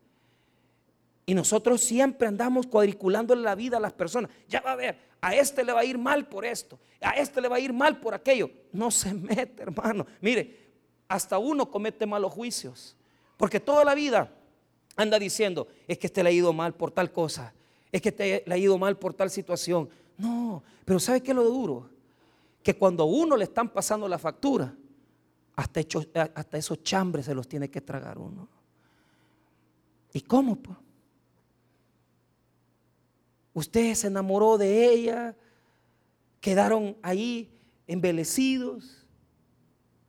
[1.26, 4.30] Y nosotros siempre andamos cuadriculando la vida a las personas.
[4.50, 7.40] Ya va a ver, a este le va a ir mal por esto, a este
[7.40, 8.50] le va a ir mal por aquello.
[8.72, 10.06] No se mete, hermano.
[10.20, 10.64] Mire,
[11.08, 12.98] hasta uno comete malos juicios.
[13.38, 14.32] Porque toda la vida
[14.96, 17.54] anda diciendo, es que este le ha ido mal por tal cosa,
[17.92, 19.90] es que este le ha ido mal por tal situación.
[20.24, 21.90] No, pero ¿sabe qué es lo duro?
[22.64, 24.74] Que cuando a uno le están pasando la factura,
[25.54, 25.82] hasta,
[26.34, 28.48] hasta esos chambres se los tiene que tragar uno.
[30.14, 30.56] ¿Y cómo?
[30.56, 30.78] Pues?
[33.54, 35.36] Usted se enamoró de ella,
[36.40, 37.52] quedaron ahí
[37.86, 39.06] embelecidos,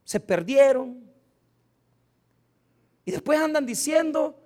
[0.04, 1.02] se perdieron.
[3.04, 4.38] Y después andan diciendo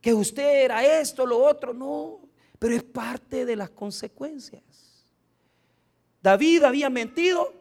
[0.00, 1.74] que usted era esto, lo otro.
[1.74, 2.20] No,
[2.58, 4.62] pero es parte de las consecuencias.
[6.22, 7.54] David había mentido,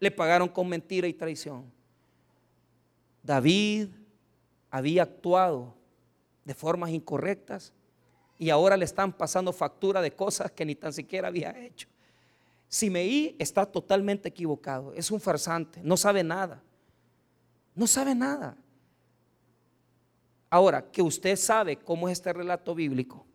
[0.00, 1.70] le pagaron con mentira y traición.
[3.22, 3.88] David
[4.70, 5.74] había actuado
[6.44, 7.72] de formas incorrectas
[8.38, 11.88] y ahora le están pasando factura de cosas que ni tan siquiera había hecho.
[12.68, 16.62] Simeí está totalmente equivocado, es un farsante, no sabe nada,
[17.74, 18.56] no sabe nada.
[20.50, 23.26] Ahora, que usted sabe cómo es este relato bíblico,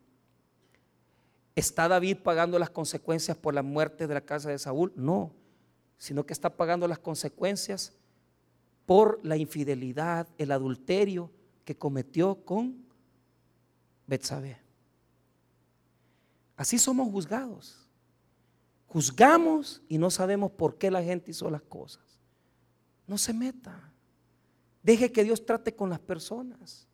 [1.54, 4.92] ¿está David pagando las consecuencias por la muerte de la casa de Saúl?
[4.96, 5.32] No,
[5.98, 7.92] sino que está pagando las consecuencias
[8.86, 11.30] por la infidelidad, el adulterio
[11.64, 12.84] que cometió con
[14.06, 14.58] Betsabé.
[16.56, 17.80] Así somos juzgados.
[18.86, 22.04] Juzgamos y no sabemos por qué la gente hizo las cosas.
[23.06, 23.92] No se meta.
[24.82, 26.86] Deje que Dios trate con las personas.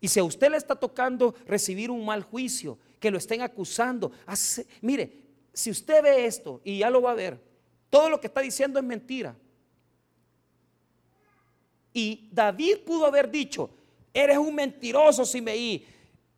[0.00, 4.12] Y si a usted le está tocando recibir un mal juicio, que lo estén acusando,
[4.80, 7.40] mire, si usted ve esto y ya lo va a ver,
[7.90, 9.34] todo lo que está diciendo es mentira.
[11.92, 13.70] Y David pudo haber dicho,
[14.12, 15.86] eres un mentiroso, Simeí,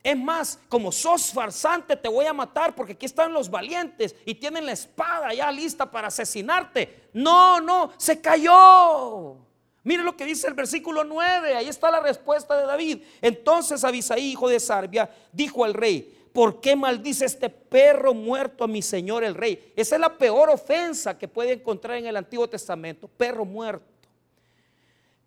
[0.03, 4.33] es más, como sos farsante, te voy a matar porque aquí están los valientes y
[4.33, 7.09] tienen la espada ya lista para asesinarte.
[7.13, 9.37] No, no, se cayó.
[9.83, 13.03] Mire lo que dice el versículo 9, ahí está la respuesta de David.
[13.21, 18.67] Entonces Abisaí, hijo de Sarbia, dijo al rey, ¿por qué maldice este perro muerto a
[18.67, 19.73] mi señor el rey?
[19.75, 23.85] Esa es la peor ofensa que puede encontrar en el Antiguo Testamento, perro muerto.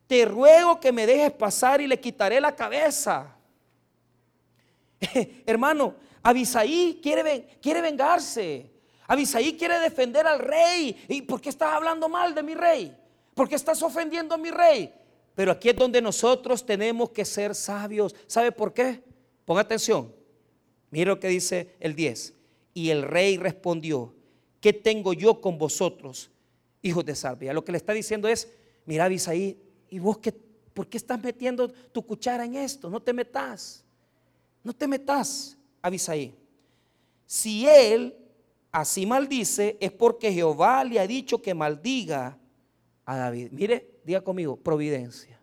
[0.07, 3.37] Te ruego que me dejes pasar y le quitaré la cabeza.
[5.47, 8.71] Hermano, Abisaí quiere, vengarse.
[9.07, 11.05] Abisaí quiere defender al rey.
[11.09, 12.97] ¿Y por qué estás hablando mal de mi rey?
[13.35, 14.93] ¿Por qué estás ofendiendo a mi rey?
[15.35, 18.15] Pero aquí es donde nosotros tenemos que ser sabios.
[18.27, 19.03] ¿Sabe por qué?
[19.45, 20.24] Ponga atención.
[20.95, 22.35] Mira lo que dice el 10.
[22.73, 24.15] Y el rey respondió,
[24.61, 26.31] ¿qué tengo yo con vosotros,
[26.83, 27.53] hijos de Salvia?
[27.53, 28.49] Lo que le está diciendo es,
[28.87, 29.59] mira Abisaí,
[29.91, 30.31] ¿y vos qué,
[30.73, 32.89] por qué estás metiendo tu cuchara en esto?
[32.89, 33.85] No te metas.
[34.63, 36.33] No te metas, Abisaí.
[37.27, 38.17] Si él
[38.71, 42.39] así maldice es porque Jehová le ha dicho que maldiga
[43.05, 43.49] a David.
[43.51, 45.41] Mire, diga conmigo, providencia.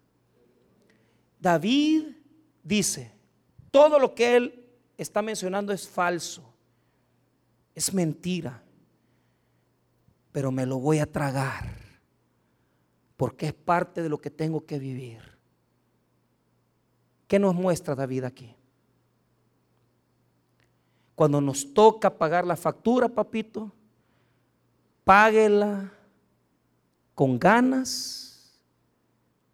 [1.42, 2.04] David
[2.64, 3.12] dice,
[3.70, 4.61] todo lo que él
[5.02, 6.44] está mencionando es falso,
[7.74, 8.62] es mentira,
[10.32, 11.66] pero me lo voy a tragar
[13.18, 15.22] porque es parte de lo que tengo que vivir.
[17.28, 18.56] ¿Qué nos muestra David aquí?
[21.16, 23.72] Cuando nos toca pagar la factura, papito,
[25.04, 25.92] páguela
[27.16, 28.60] con ganas,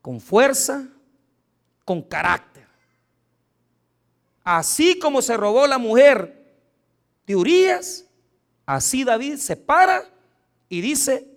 [0.01, 0.87] con fuerza,
[1.85, 2.56] con carácter.
[4.49, 6.41] Así como se robó la mujer
[7.25, 8.05] de Urias,
[8.65, 10.09] así David se para
[10.69, 11.27] y dice,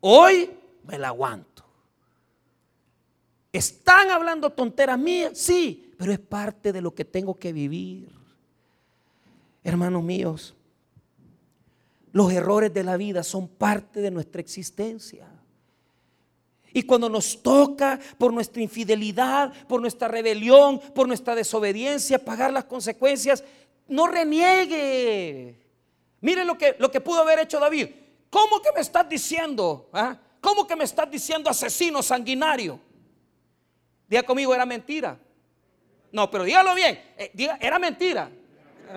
[0.00, 0.50] hoy
[0.82, 1.64] me la aguanto.
[3.52, 5.38] ¿Están hablando tonteras mías?
[5.38, 8.10] Sí, pero es parte de lo que tengo que vivir.
[9.62, 10.56] Hermanos míos,
[12.10, 15.28] los errores de la vida son parte de nuestra existencia.
[16.76, 22.66] Y cuando nos toca por nuestra infidelidad, por nuestra rebelión, por nuestra desobediencia, pagar las
[22.66, 23.42] consecuencias,
[23.88, 25.58] no reniegue.
[26.20, 27.88] Miren lo que, lo que pudo haber hecho David.
[28.28, 29.88] ¿Cómo que me estás diciendo?
[29.90, 30.18] Ah?
[30.38, 32.78] ¿Cómo que me estás diciendo asesino sanguinario?
[34.06, 35.18] Diga conmigo, era mentira.
[36.12, 37.00] No, pero dígalo bien.
[37.16, 38.30] Eh, era mentira.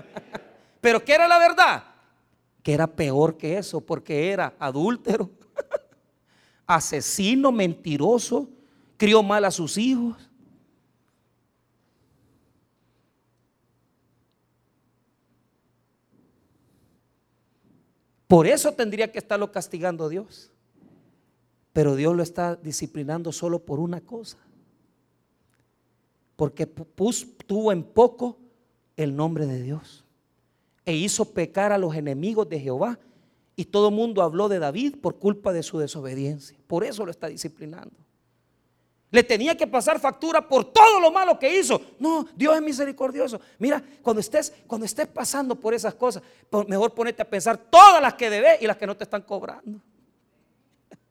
[0.81, 1.83] Pero ¿qué era la verdad?
[2.61, 5.29] Que era peor que eso, porque era adúltero,
[6.69, 8.47] asesino, mentiroso,
[8.95, 10.29] crió mal a sus hijos.
[18.27, 20.51] Por eso tendría que estarlo castigando Dios.
[21.73, 24.37] Pero Dios lo está disciplinando solo por una cosa.
[26.35, 28.37] Porque tuvo en poco
[28.95, 30.05] el nombre de Dios
[30.85, 32.99] e hizo pecar a los enemigos de Jehová.
[33.59, 36.57] Y todo el mundo habló de David por culpa de su desobediencia.
[36.65, 37.91] Por eso lo está disciplinando.
[39.11, 41.81] Le tenía que pasar factura por todo lo malo que hizo.
[41.99, 43.41] No, Dios es misericordioso.
[43.57, 46.23] Mira, cuando estés, cuando estés pasando por esas cosas,
[46.69, 49.81] mejor ponete a pensar todas las que debes y las que no te están cobrando.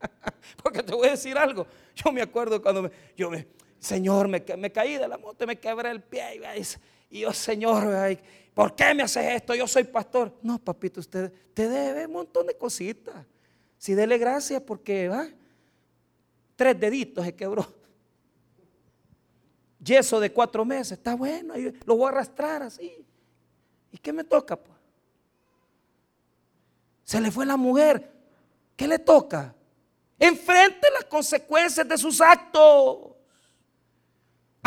[0.62, 1.66] Porque te voy a decir algo.
[1.96, 3.46] Yo me acuerdo cuando me, yo me,
[3.78, 6.40] Señor, me, me caí de la moto me quebré el pie.
[6.56, 6.62] Y,
[7.10, 7.86] y yo, Señor,
[8.58, 9.54] ¿Por qué me haces esto?
[9.54, 10.36] Yo soy pastor.
[10.42, 13.24] No, papito, usted te debe un montón de cositas.
[13.78, 15.28] Si dele gracias porque va.
[16.56, 17.72] Tres deditos se quebró.
[19.78, 21.54] Yeso de cuatro meses, está bueno,
[21.86, 23.06] lo voy a arrastrar así.
[23.92, 24.56] ¿Y qué me toca?
[24.56, 24.76] Pues?
[27.04, 28.10] Se le fue la mujer.
[28.74, 29.54] ¿Qué le toca?
[30.18, 33.12] Enfrente las consecuencias de sus actos.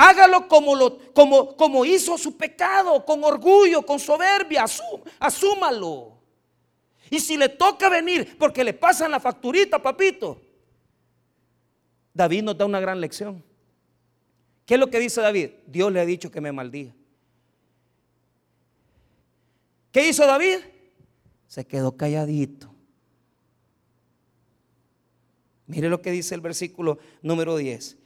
[0.04, 4.66] Hágalo como, lo, como, como hizo su pecado, con orgullo, con soberbia,
[5.20, 6.18] asúmalo.
[7.12, 10.42] Y si le toca venir porque le pasan la facturita, papito,
[12.16, 13.44] David nos da una gran lección.
[14.66, 15.52] ¿Qué es lo que dice David?
[15.68, 16.96] Dios le ha dicho que me maldiga.
[19.92, 20.62] ¿Qué hizo David?
[21.46, 22.74] Se quedó calladito.
[25.68, 28.01] Mire lo que dice el versículo número 10.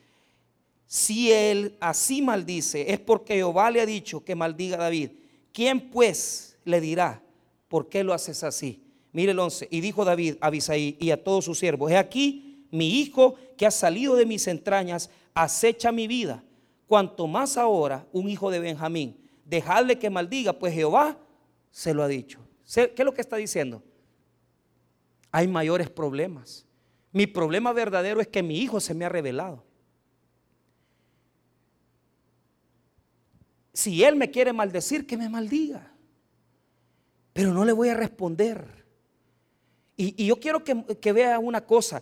[0.88, 5.12] Si él así maldice, es porque Jehová le ha dicho que maldiga a David.
[5.52, 7.24] ¿Quién pues le dirá,
[7.68, 8.84] por qué lo haces así?
[9.12, 9.68] Mire el 11.
[9.72, 13.66] Y dijo David a Abisaí y a todos sus siervos, he aquí mi hijo que
[13.66, 16.44] ha salido de mis entrañas acecha mi vida.
[16.88, 21.18] Cuanto más ahora un hijo de Benjamín, dejadle que maldiga, pues Jehová
[21.72, 22.40] se lo ha dicho.
[22.74, 23.82] ¿Qué es lo que está diciendo?
[25.32, 26.66] Hay mayores problemas.
[27.12, 29.64] Mi problema verdadero es que mi hijo se me ha revelado.
[33.76, 35.92] Si él me quiere maldecir, que me maldiga.
[37.34, 38.86] Pero no le voy a responder.
[39.98, 42.02] Y, yo quiero que, vea una cosa.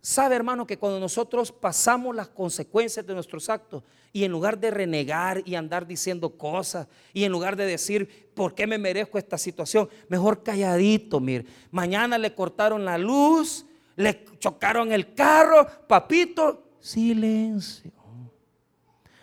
[0.00, 3.82] Sabe, hermano, que cuando nosotros pasamos las consecuencias de nuestros actos
[4.12, 8.54] y en lugar de renegar y andar diciendo cosas y en lugar de decir, ¿por
[8.54, 9.88] qué me merezco esta situación?
[10.08, 11.44] Mejor calladito, mire.
[11.72, 17.90] Mañana le cortaron la luz, le chocaron el carro, papito, silencio.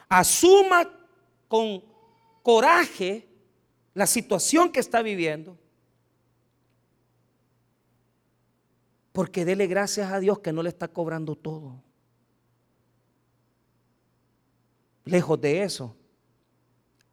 [0.09, 0.98] Asuma
[1.49, 1.83] con
[2.41, 3.27] coraje
[3.93, 5.57] la situación que está viviendo.
[9.11, 11.83] Porque dele gracias a Dios que no le está cobrando todo.
[15.03, 15.97] Lejos de eso,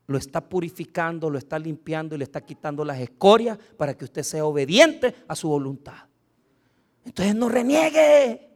[0.07, 4.23] lo está purificando, lo está limpiando y le está quitando las escorias para que usted
[4.23, 6.05] sea obediente a su voluntad.
[7.05, 8.51] Entonces no reniegue.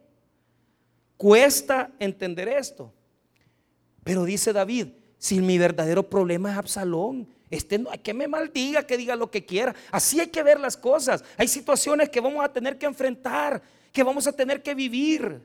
[1.16, 2.92] Cuesta entender esto.
[4.04, 4.88] Pero dice David,
[5.20, 9.44] si mi verdadero problema es Absalón, Este no que me maldiga, que diga lo que
[9.44, 9.74] quiera.
[9.90, 11.22] Así hay que ver las cosas.
[11.36, 13.60] Hay situaciones que vamos a tener que enfrentar,
[13.92, 15.42] que vamos a tener que vivir.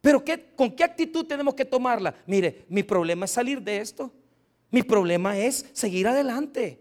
[0.00, 2.14] Pero ¿qué, ¿con qué actitud tenemos que tomarla?
[2.24, 4.12] Mire, mi problema es salir de esto.
[4.70, 6.78] Mi problema es seguir adelante.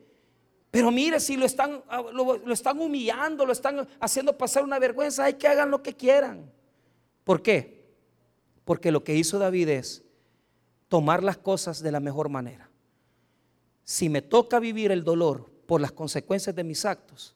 [0.69, 5.23] Pero mire, si lo están, ah, lo, están humillando, lo están haciendo pasar una vergüenza,
[5.23, 6.51] hay que hagan lo que quieran.
[7.23, 7.89] ¿Por qué?
[8.65, 10.03] Porque lo que hizo David es
[10.89, 12.69] tomar las cosas de la mejor manera.
[13.83, 17.35] Si me toca vivir el dolor por las consecuencias de mis actos,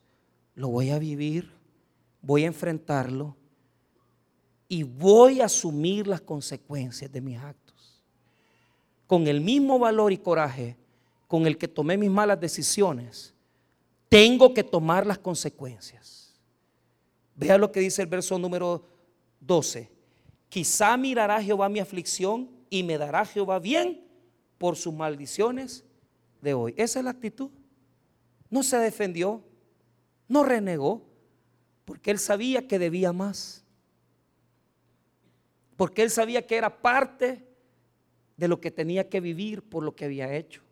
[0.55, 1.51] lo voy a vivir,
[2.21, 3.37] voy a enfrentarlo
[4.67, 8.03] y voy a asumir las consecuencias de mis actos.
[9.07, 10.77] Con el mismo valor y coraje
[11.27, 13.33] con el que tomé mis malas decisiones,
[14.09, 16.35] tengo que tomar las consecuencias.
[17.35, 18.85] Vea lo que dice el verso número
[19.39, 19.91] 12.
[20.49, 24.03] Quizá mirará Jehová mi aflicción y me dará Jehová bien
[24.57, 25.85] por sus maldiciones
[26.41, 26.73] de hoy.
[26.75, 27.51] Esa es la actitud.
[28.49, 29.43] No se defendió,
[30.27, 31.05] no renegó,
[31.85, 33.63] porque él sabía que debía más.
[35.77, 37.45] Porque él sabía que era parte
[38.37, 40.63] de lo que tenía que vivir por lo que había hecho.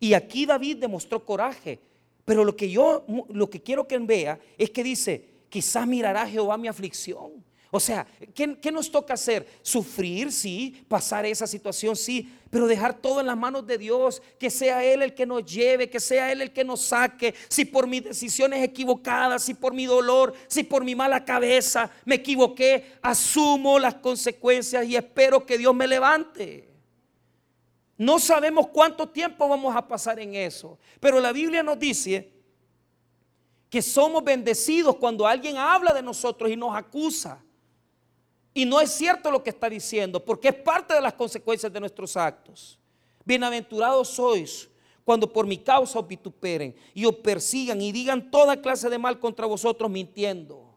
[0.00, 1.78] Y aquí David demostró coraje.
[2.24, 6.58] Pero lo que yo, lo que quiero que vea es que dice, quizás mirará Jehová
[6.58, 7.44] mi aflicción.
[7.74, 9.48] O sea, ¿qué, nos toca hacer?
[9.62, 14.50] Sufrir, sí, pasar esa situación, sí, pero dejar todo en las manos de Dios, que
[14.50, 17.34] sea Él el que nos lleve, que sea Él el que nos saque.
[17.48, 22.16] Si por mis decisiones equivocadas, si por mi dolor, si por mi mala cabeza me
[22.16, 26.68] equivoqué, asumo las consecuencias y espero que Dios me levante.
[27.96, 32.34] No sabemos cuánto tiempo vamos a pasar en eso, pero la Biblia nos dice
[33.70, 37.42] que somos bendecidos cuando alguien habla de nosotros y nos acusa.
[38.54, 41.80] Y no es cierto lo que está diciendo, porque es parte de las consecuencias de
[41.80, 42.78] nuestros actos.
[43.24, 44.68] Bienaventurados sois
[45.04, 49.18] cuando por mi causa os vituperen y os persigan y digan toda clase de mal
[49.18, 50.72] contra vosotros mintiendo.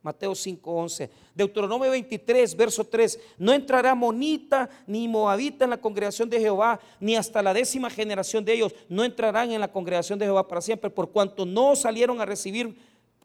[0.00, 1.10] Mateo 5:11.
[1.34, 3.18] Deuteronomio 23, verso 3.
[3.36, 8.44] No entrará monita ni moabita en la congregación de Jehová, ni hasta la décima generación
[8.44, 12.20] de ellos no entrarán en la congregación de Jehová para siempre, por cuanto no salieron
[12.20, 12.78] a recibir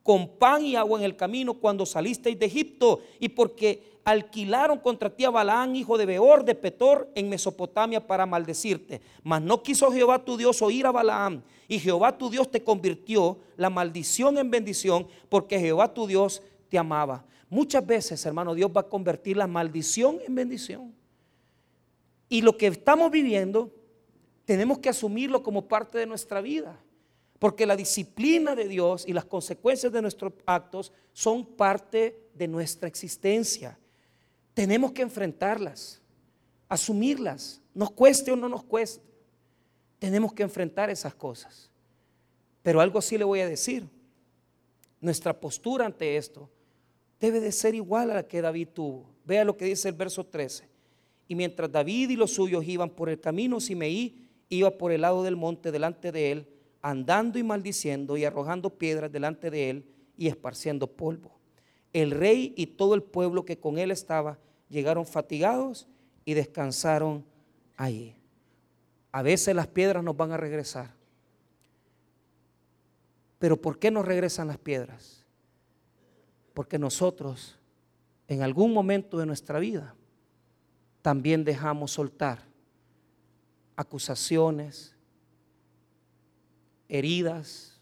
[0.03, 5.09] con pan y agua en el camino cuando salisteis de Egipto, y porque alquilaron contra
[5.09, 9.01] ti a Balaán, hijo de Beor, de Petor, en Mesopotamia para maldecirte.
[9.23, 13.39] Mas no quiso Jehová tu Dios oír a Balaam, y Jehová tu Dios te convirtió
[13.55, 16.41] la maldición en bendición, porque Jehová tu Dios
[16.77, 17.25] amaba.
[17.49, 20.93] Muchas veces, hermano, Dios va a convertir la maldición en bendición.
[22.29, 23.71] Y lo que estamos viviendo,
[24.45, 26.79] tenemos que asumirlo como parte de nuestra vida.
[27.43, 32.87] Porque la disciplina de Dios y las consecuencias de nuestros actos son parte de nuestra
[32.87, 33.77] existencia.
[34.53, 36.01] Tenemos que enfrentarlas,
[36.69, 39.03] asumirlas, nos cueste o no nos cueste.
[39.99, 41.69] Tenemos que enfrentar esas cosas.
[42.61, 43.89] Pero algo sí le voy a decir.
[45.01, 46.49] Nuestra postura ante esto
[47.19, 49.09] debe de ser igual a la que David tuvo.
[49.25, 50.69] Vea lo que dice el verso 13.
[51.27, 55.23] Y mientras David y los suyos iban por el camino, Simeí iba por el lado
[55.23, 56.47] del monte delante de él,
[56.83, 59.85] andando y maldiciendo y arrojando piedras delante de él
[60.17, 61.31] y esparciendo polvo.
[61.93, 64.37] El rey y todo el pueblo que con él estaba
[64.69, 65.87] llegaron fatigados
[66.25, 67.25] y descansaron
[67.77, 68.15] allí.
[69.11, 70.93] A veces las piedras nos van a regresar.
[73.39, 75.25] Pero ¿por qué nos regresan las piedras?
[76.53, 77.57] Porque nosotros
[78.27, 79.95] en algún momento de nuestra vida
[81.01, 82.39] también dejamos soltar
[83.75, 84.92] acusaciones,
[86.93, 87.81] heridas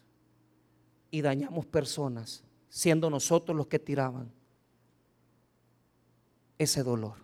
[1.10, 4.32] y dañamos personas, siendo nosotros los que tiraban
[6.56, 7.16] ese dolor.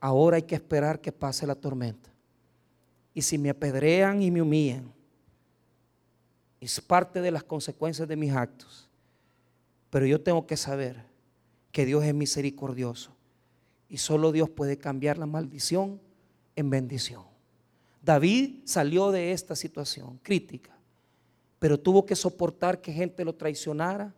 [0.00, 2.10] Ahora hay que esperar que pase la tormenta.
[3.12, 4.90] Y si me apedrean y me humillan,
[6.58, 8.88] es parte de las consecuencias de mis actos.
[9.90, 11.04] Pero yo tengo que saber
[11.72, 13.14] que Dios es misericordioso
[13.86, 16.00] y solo Dios puede cambiar la maldición
[16.54, 17.35] en bendición.
[18.06, 20.78] David salió de esta situación crítica,
[21.58, 24.14] pero tuvo que soportar que gente lo traicionara,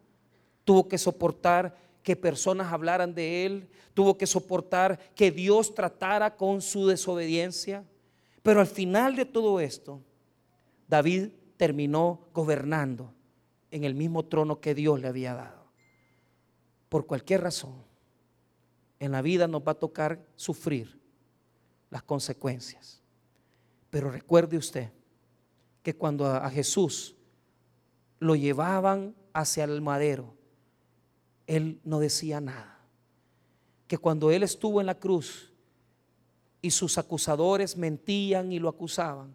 [0.65, 6.61] tuvo que soportar que personas hablaran de él, tuvo que soportar que Dios tratara con
[6.61, 7.83] su desobediencia.
[8.43, 10.03] Pero al final de todo esto,
[10.87, 13.15] David terminó gobernando
[13.71, 15.59] en el mismo trono que Dios le había dado
[16.89, 17.85] por cualquier razón,
[18.99, 21.01] en la vida nos va a tocar sufrir
[21.91, 22.98] las consecuencias.
[23.91, 24.91] Pero recuerde usted
[25.83, 27.17] que cuando a Jesús
[28.19, 30.35] lo llevaban hacia el madero,
[31.47, 32.79] Él no decía nada.
[33.87, 35.49] Que cuando Él estuvo en la cruz,
[36.61, 39.35] y sus acusadores mentían y lo acusaban,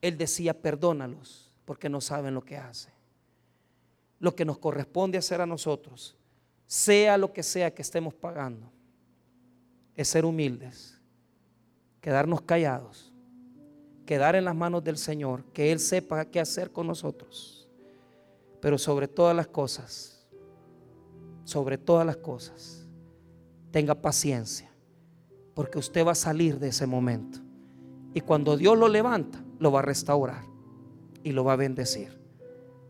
[0.00, 2.92] Él decía, perdónalos porque no saben lo que hacen.
[4.20, 6.16] Lo que nos corresponde hacer a nosotros,
[6.66, 8.70] sea lo que sea que estemos pagando,
[9.96, 11.00] es ser humildes,
[12.00, 13.07] quedarnos callados,
[14.08, 17.68] quedar en las manos del Señor, que Él sepa qué hacer con nosotros.
[18.58, 20.26] Pero sobre todas las cosas,
[21.44, 22.88] sobre todas las cosas,
[23.70, 24.72] tenga paciencia,
[25.52, 27.40] porque usted va a salir de ese momento.
[28.14, 30.42] Y cuando Dios lo levanta, lo va a restaurar
[31.22, 32.18] y lo va a bendecir.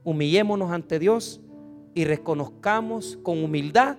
[0.05, 1.41] Humillémonos ante Dios
[1.97, 3.99] y reconozcamos con humildad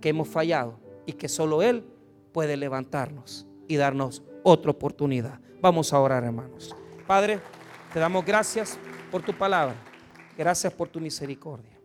[0.00, 1.82] que hemos fallado y que solo Él
[2.32, 5.38] puede levantarnos y darnos otra oportunidad.
[5.60, 6.74] Vamos a orar, hermanos.
[7.06, 7.40] Padre,
[7.92, 8.78] te damos gracias
[9.10, 9.74] por tu palabra.
[10.36, 11.79] Gracias por tu misericordia.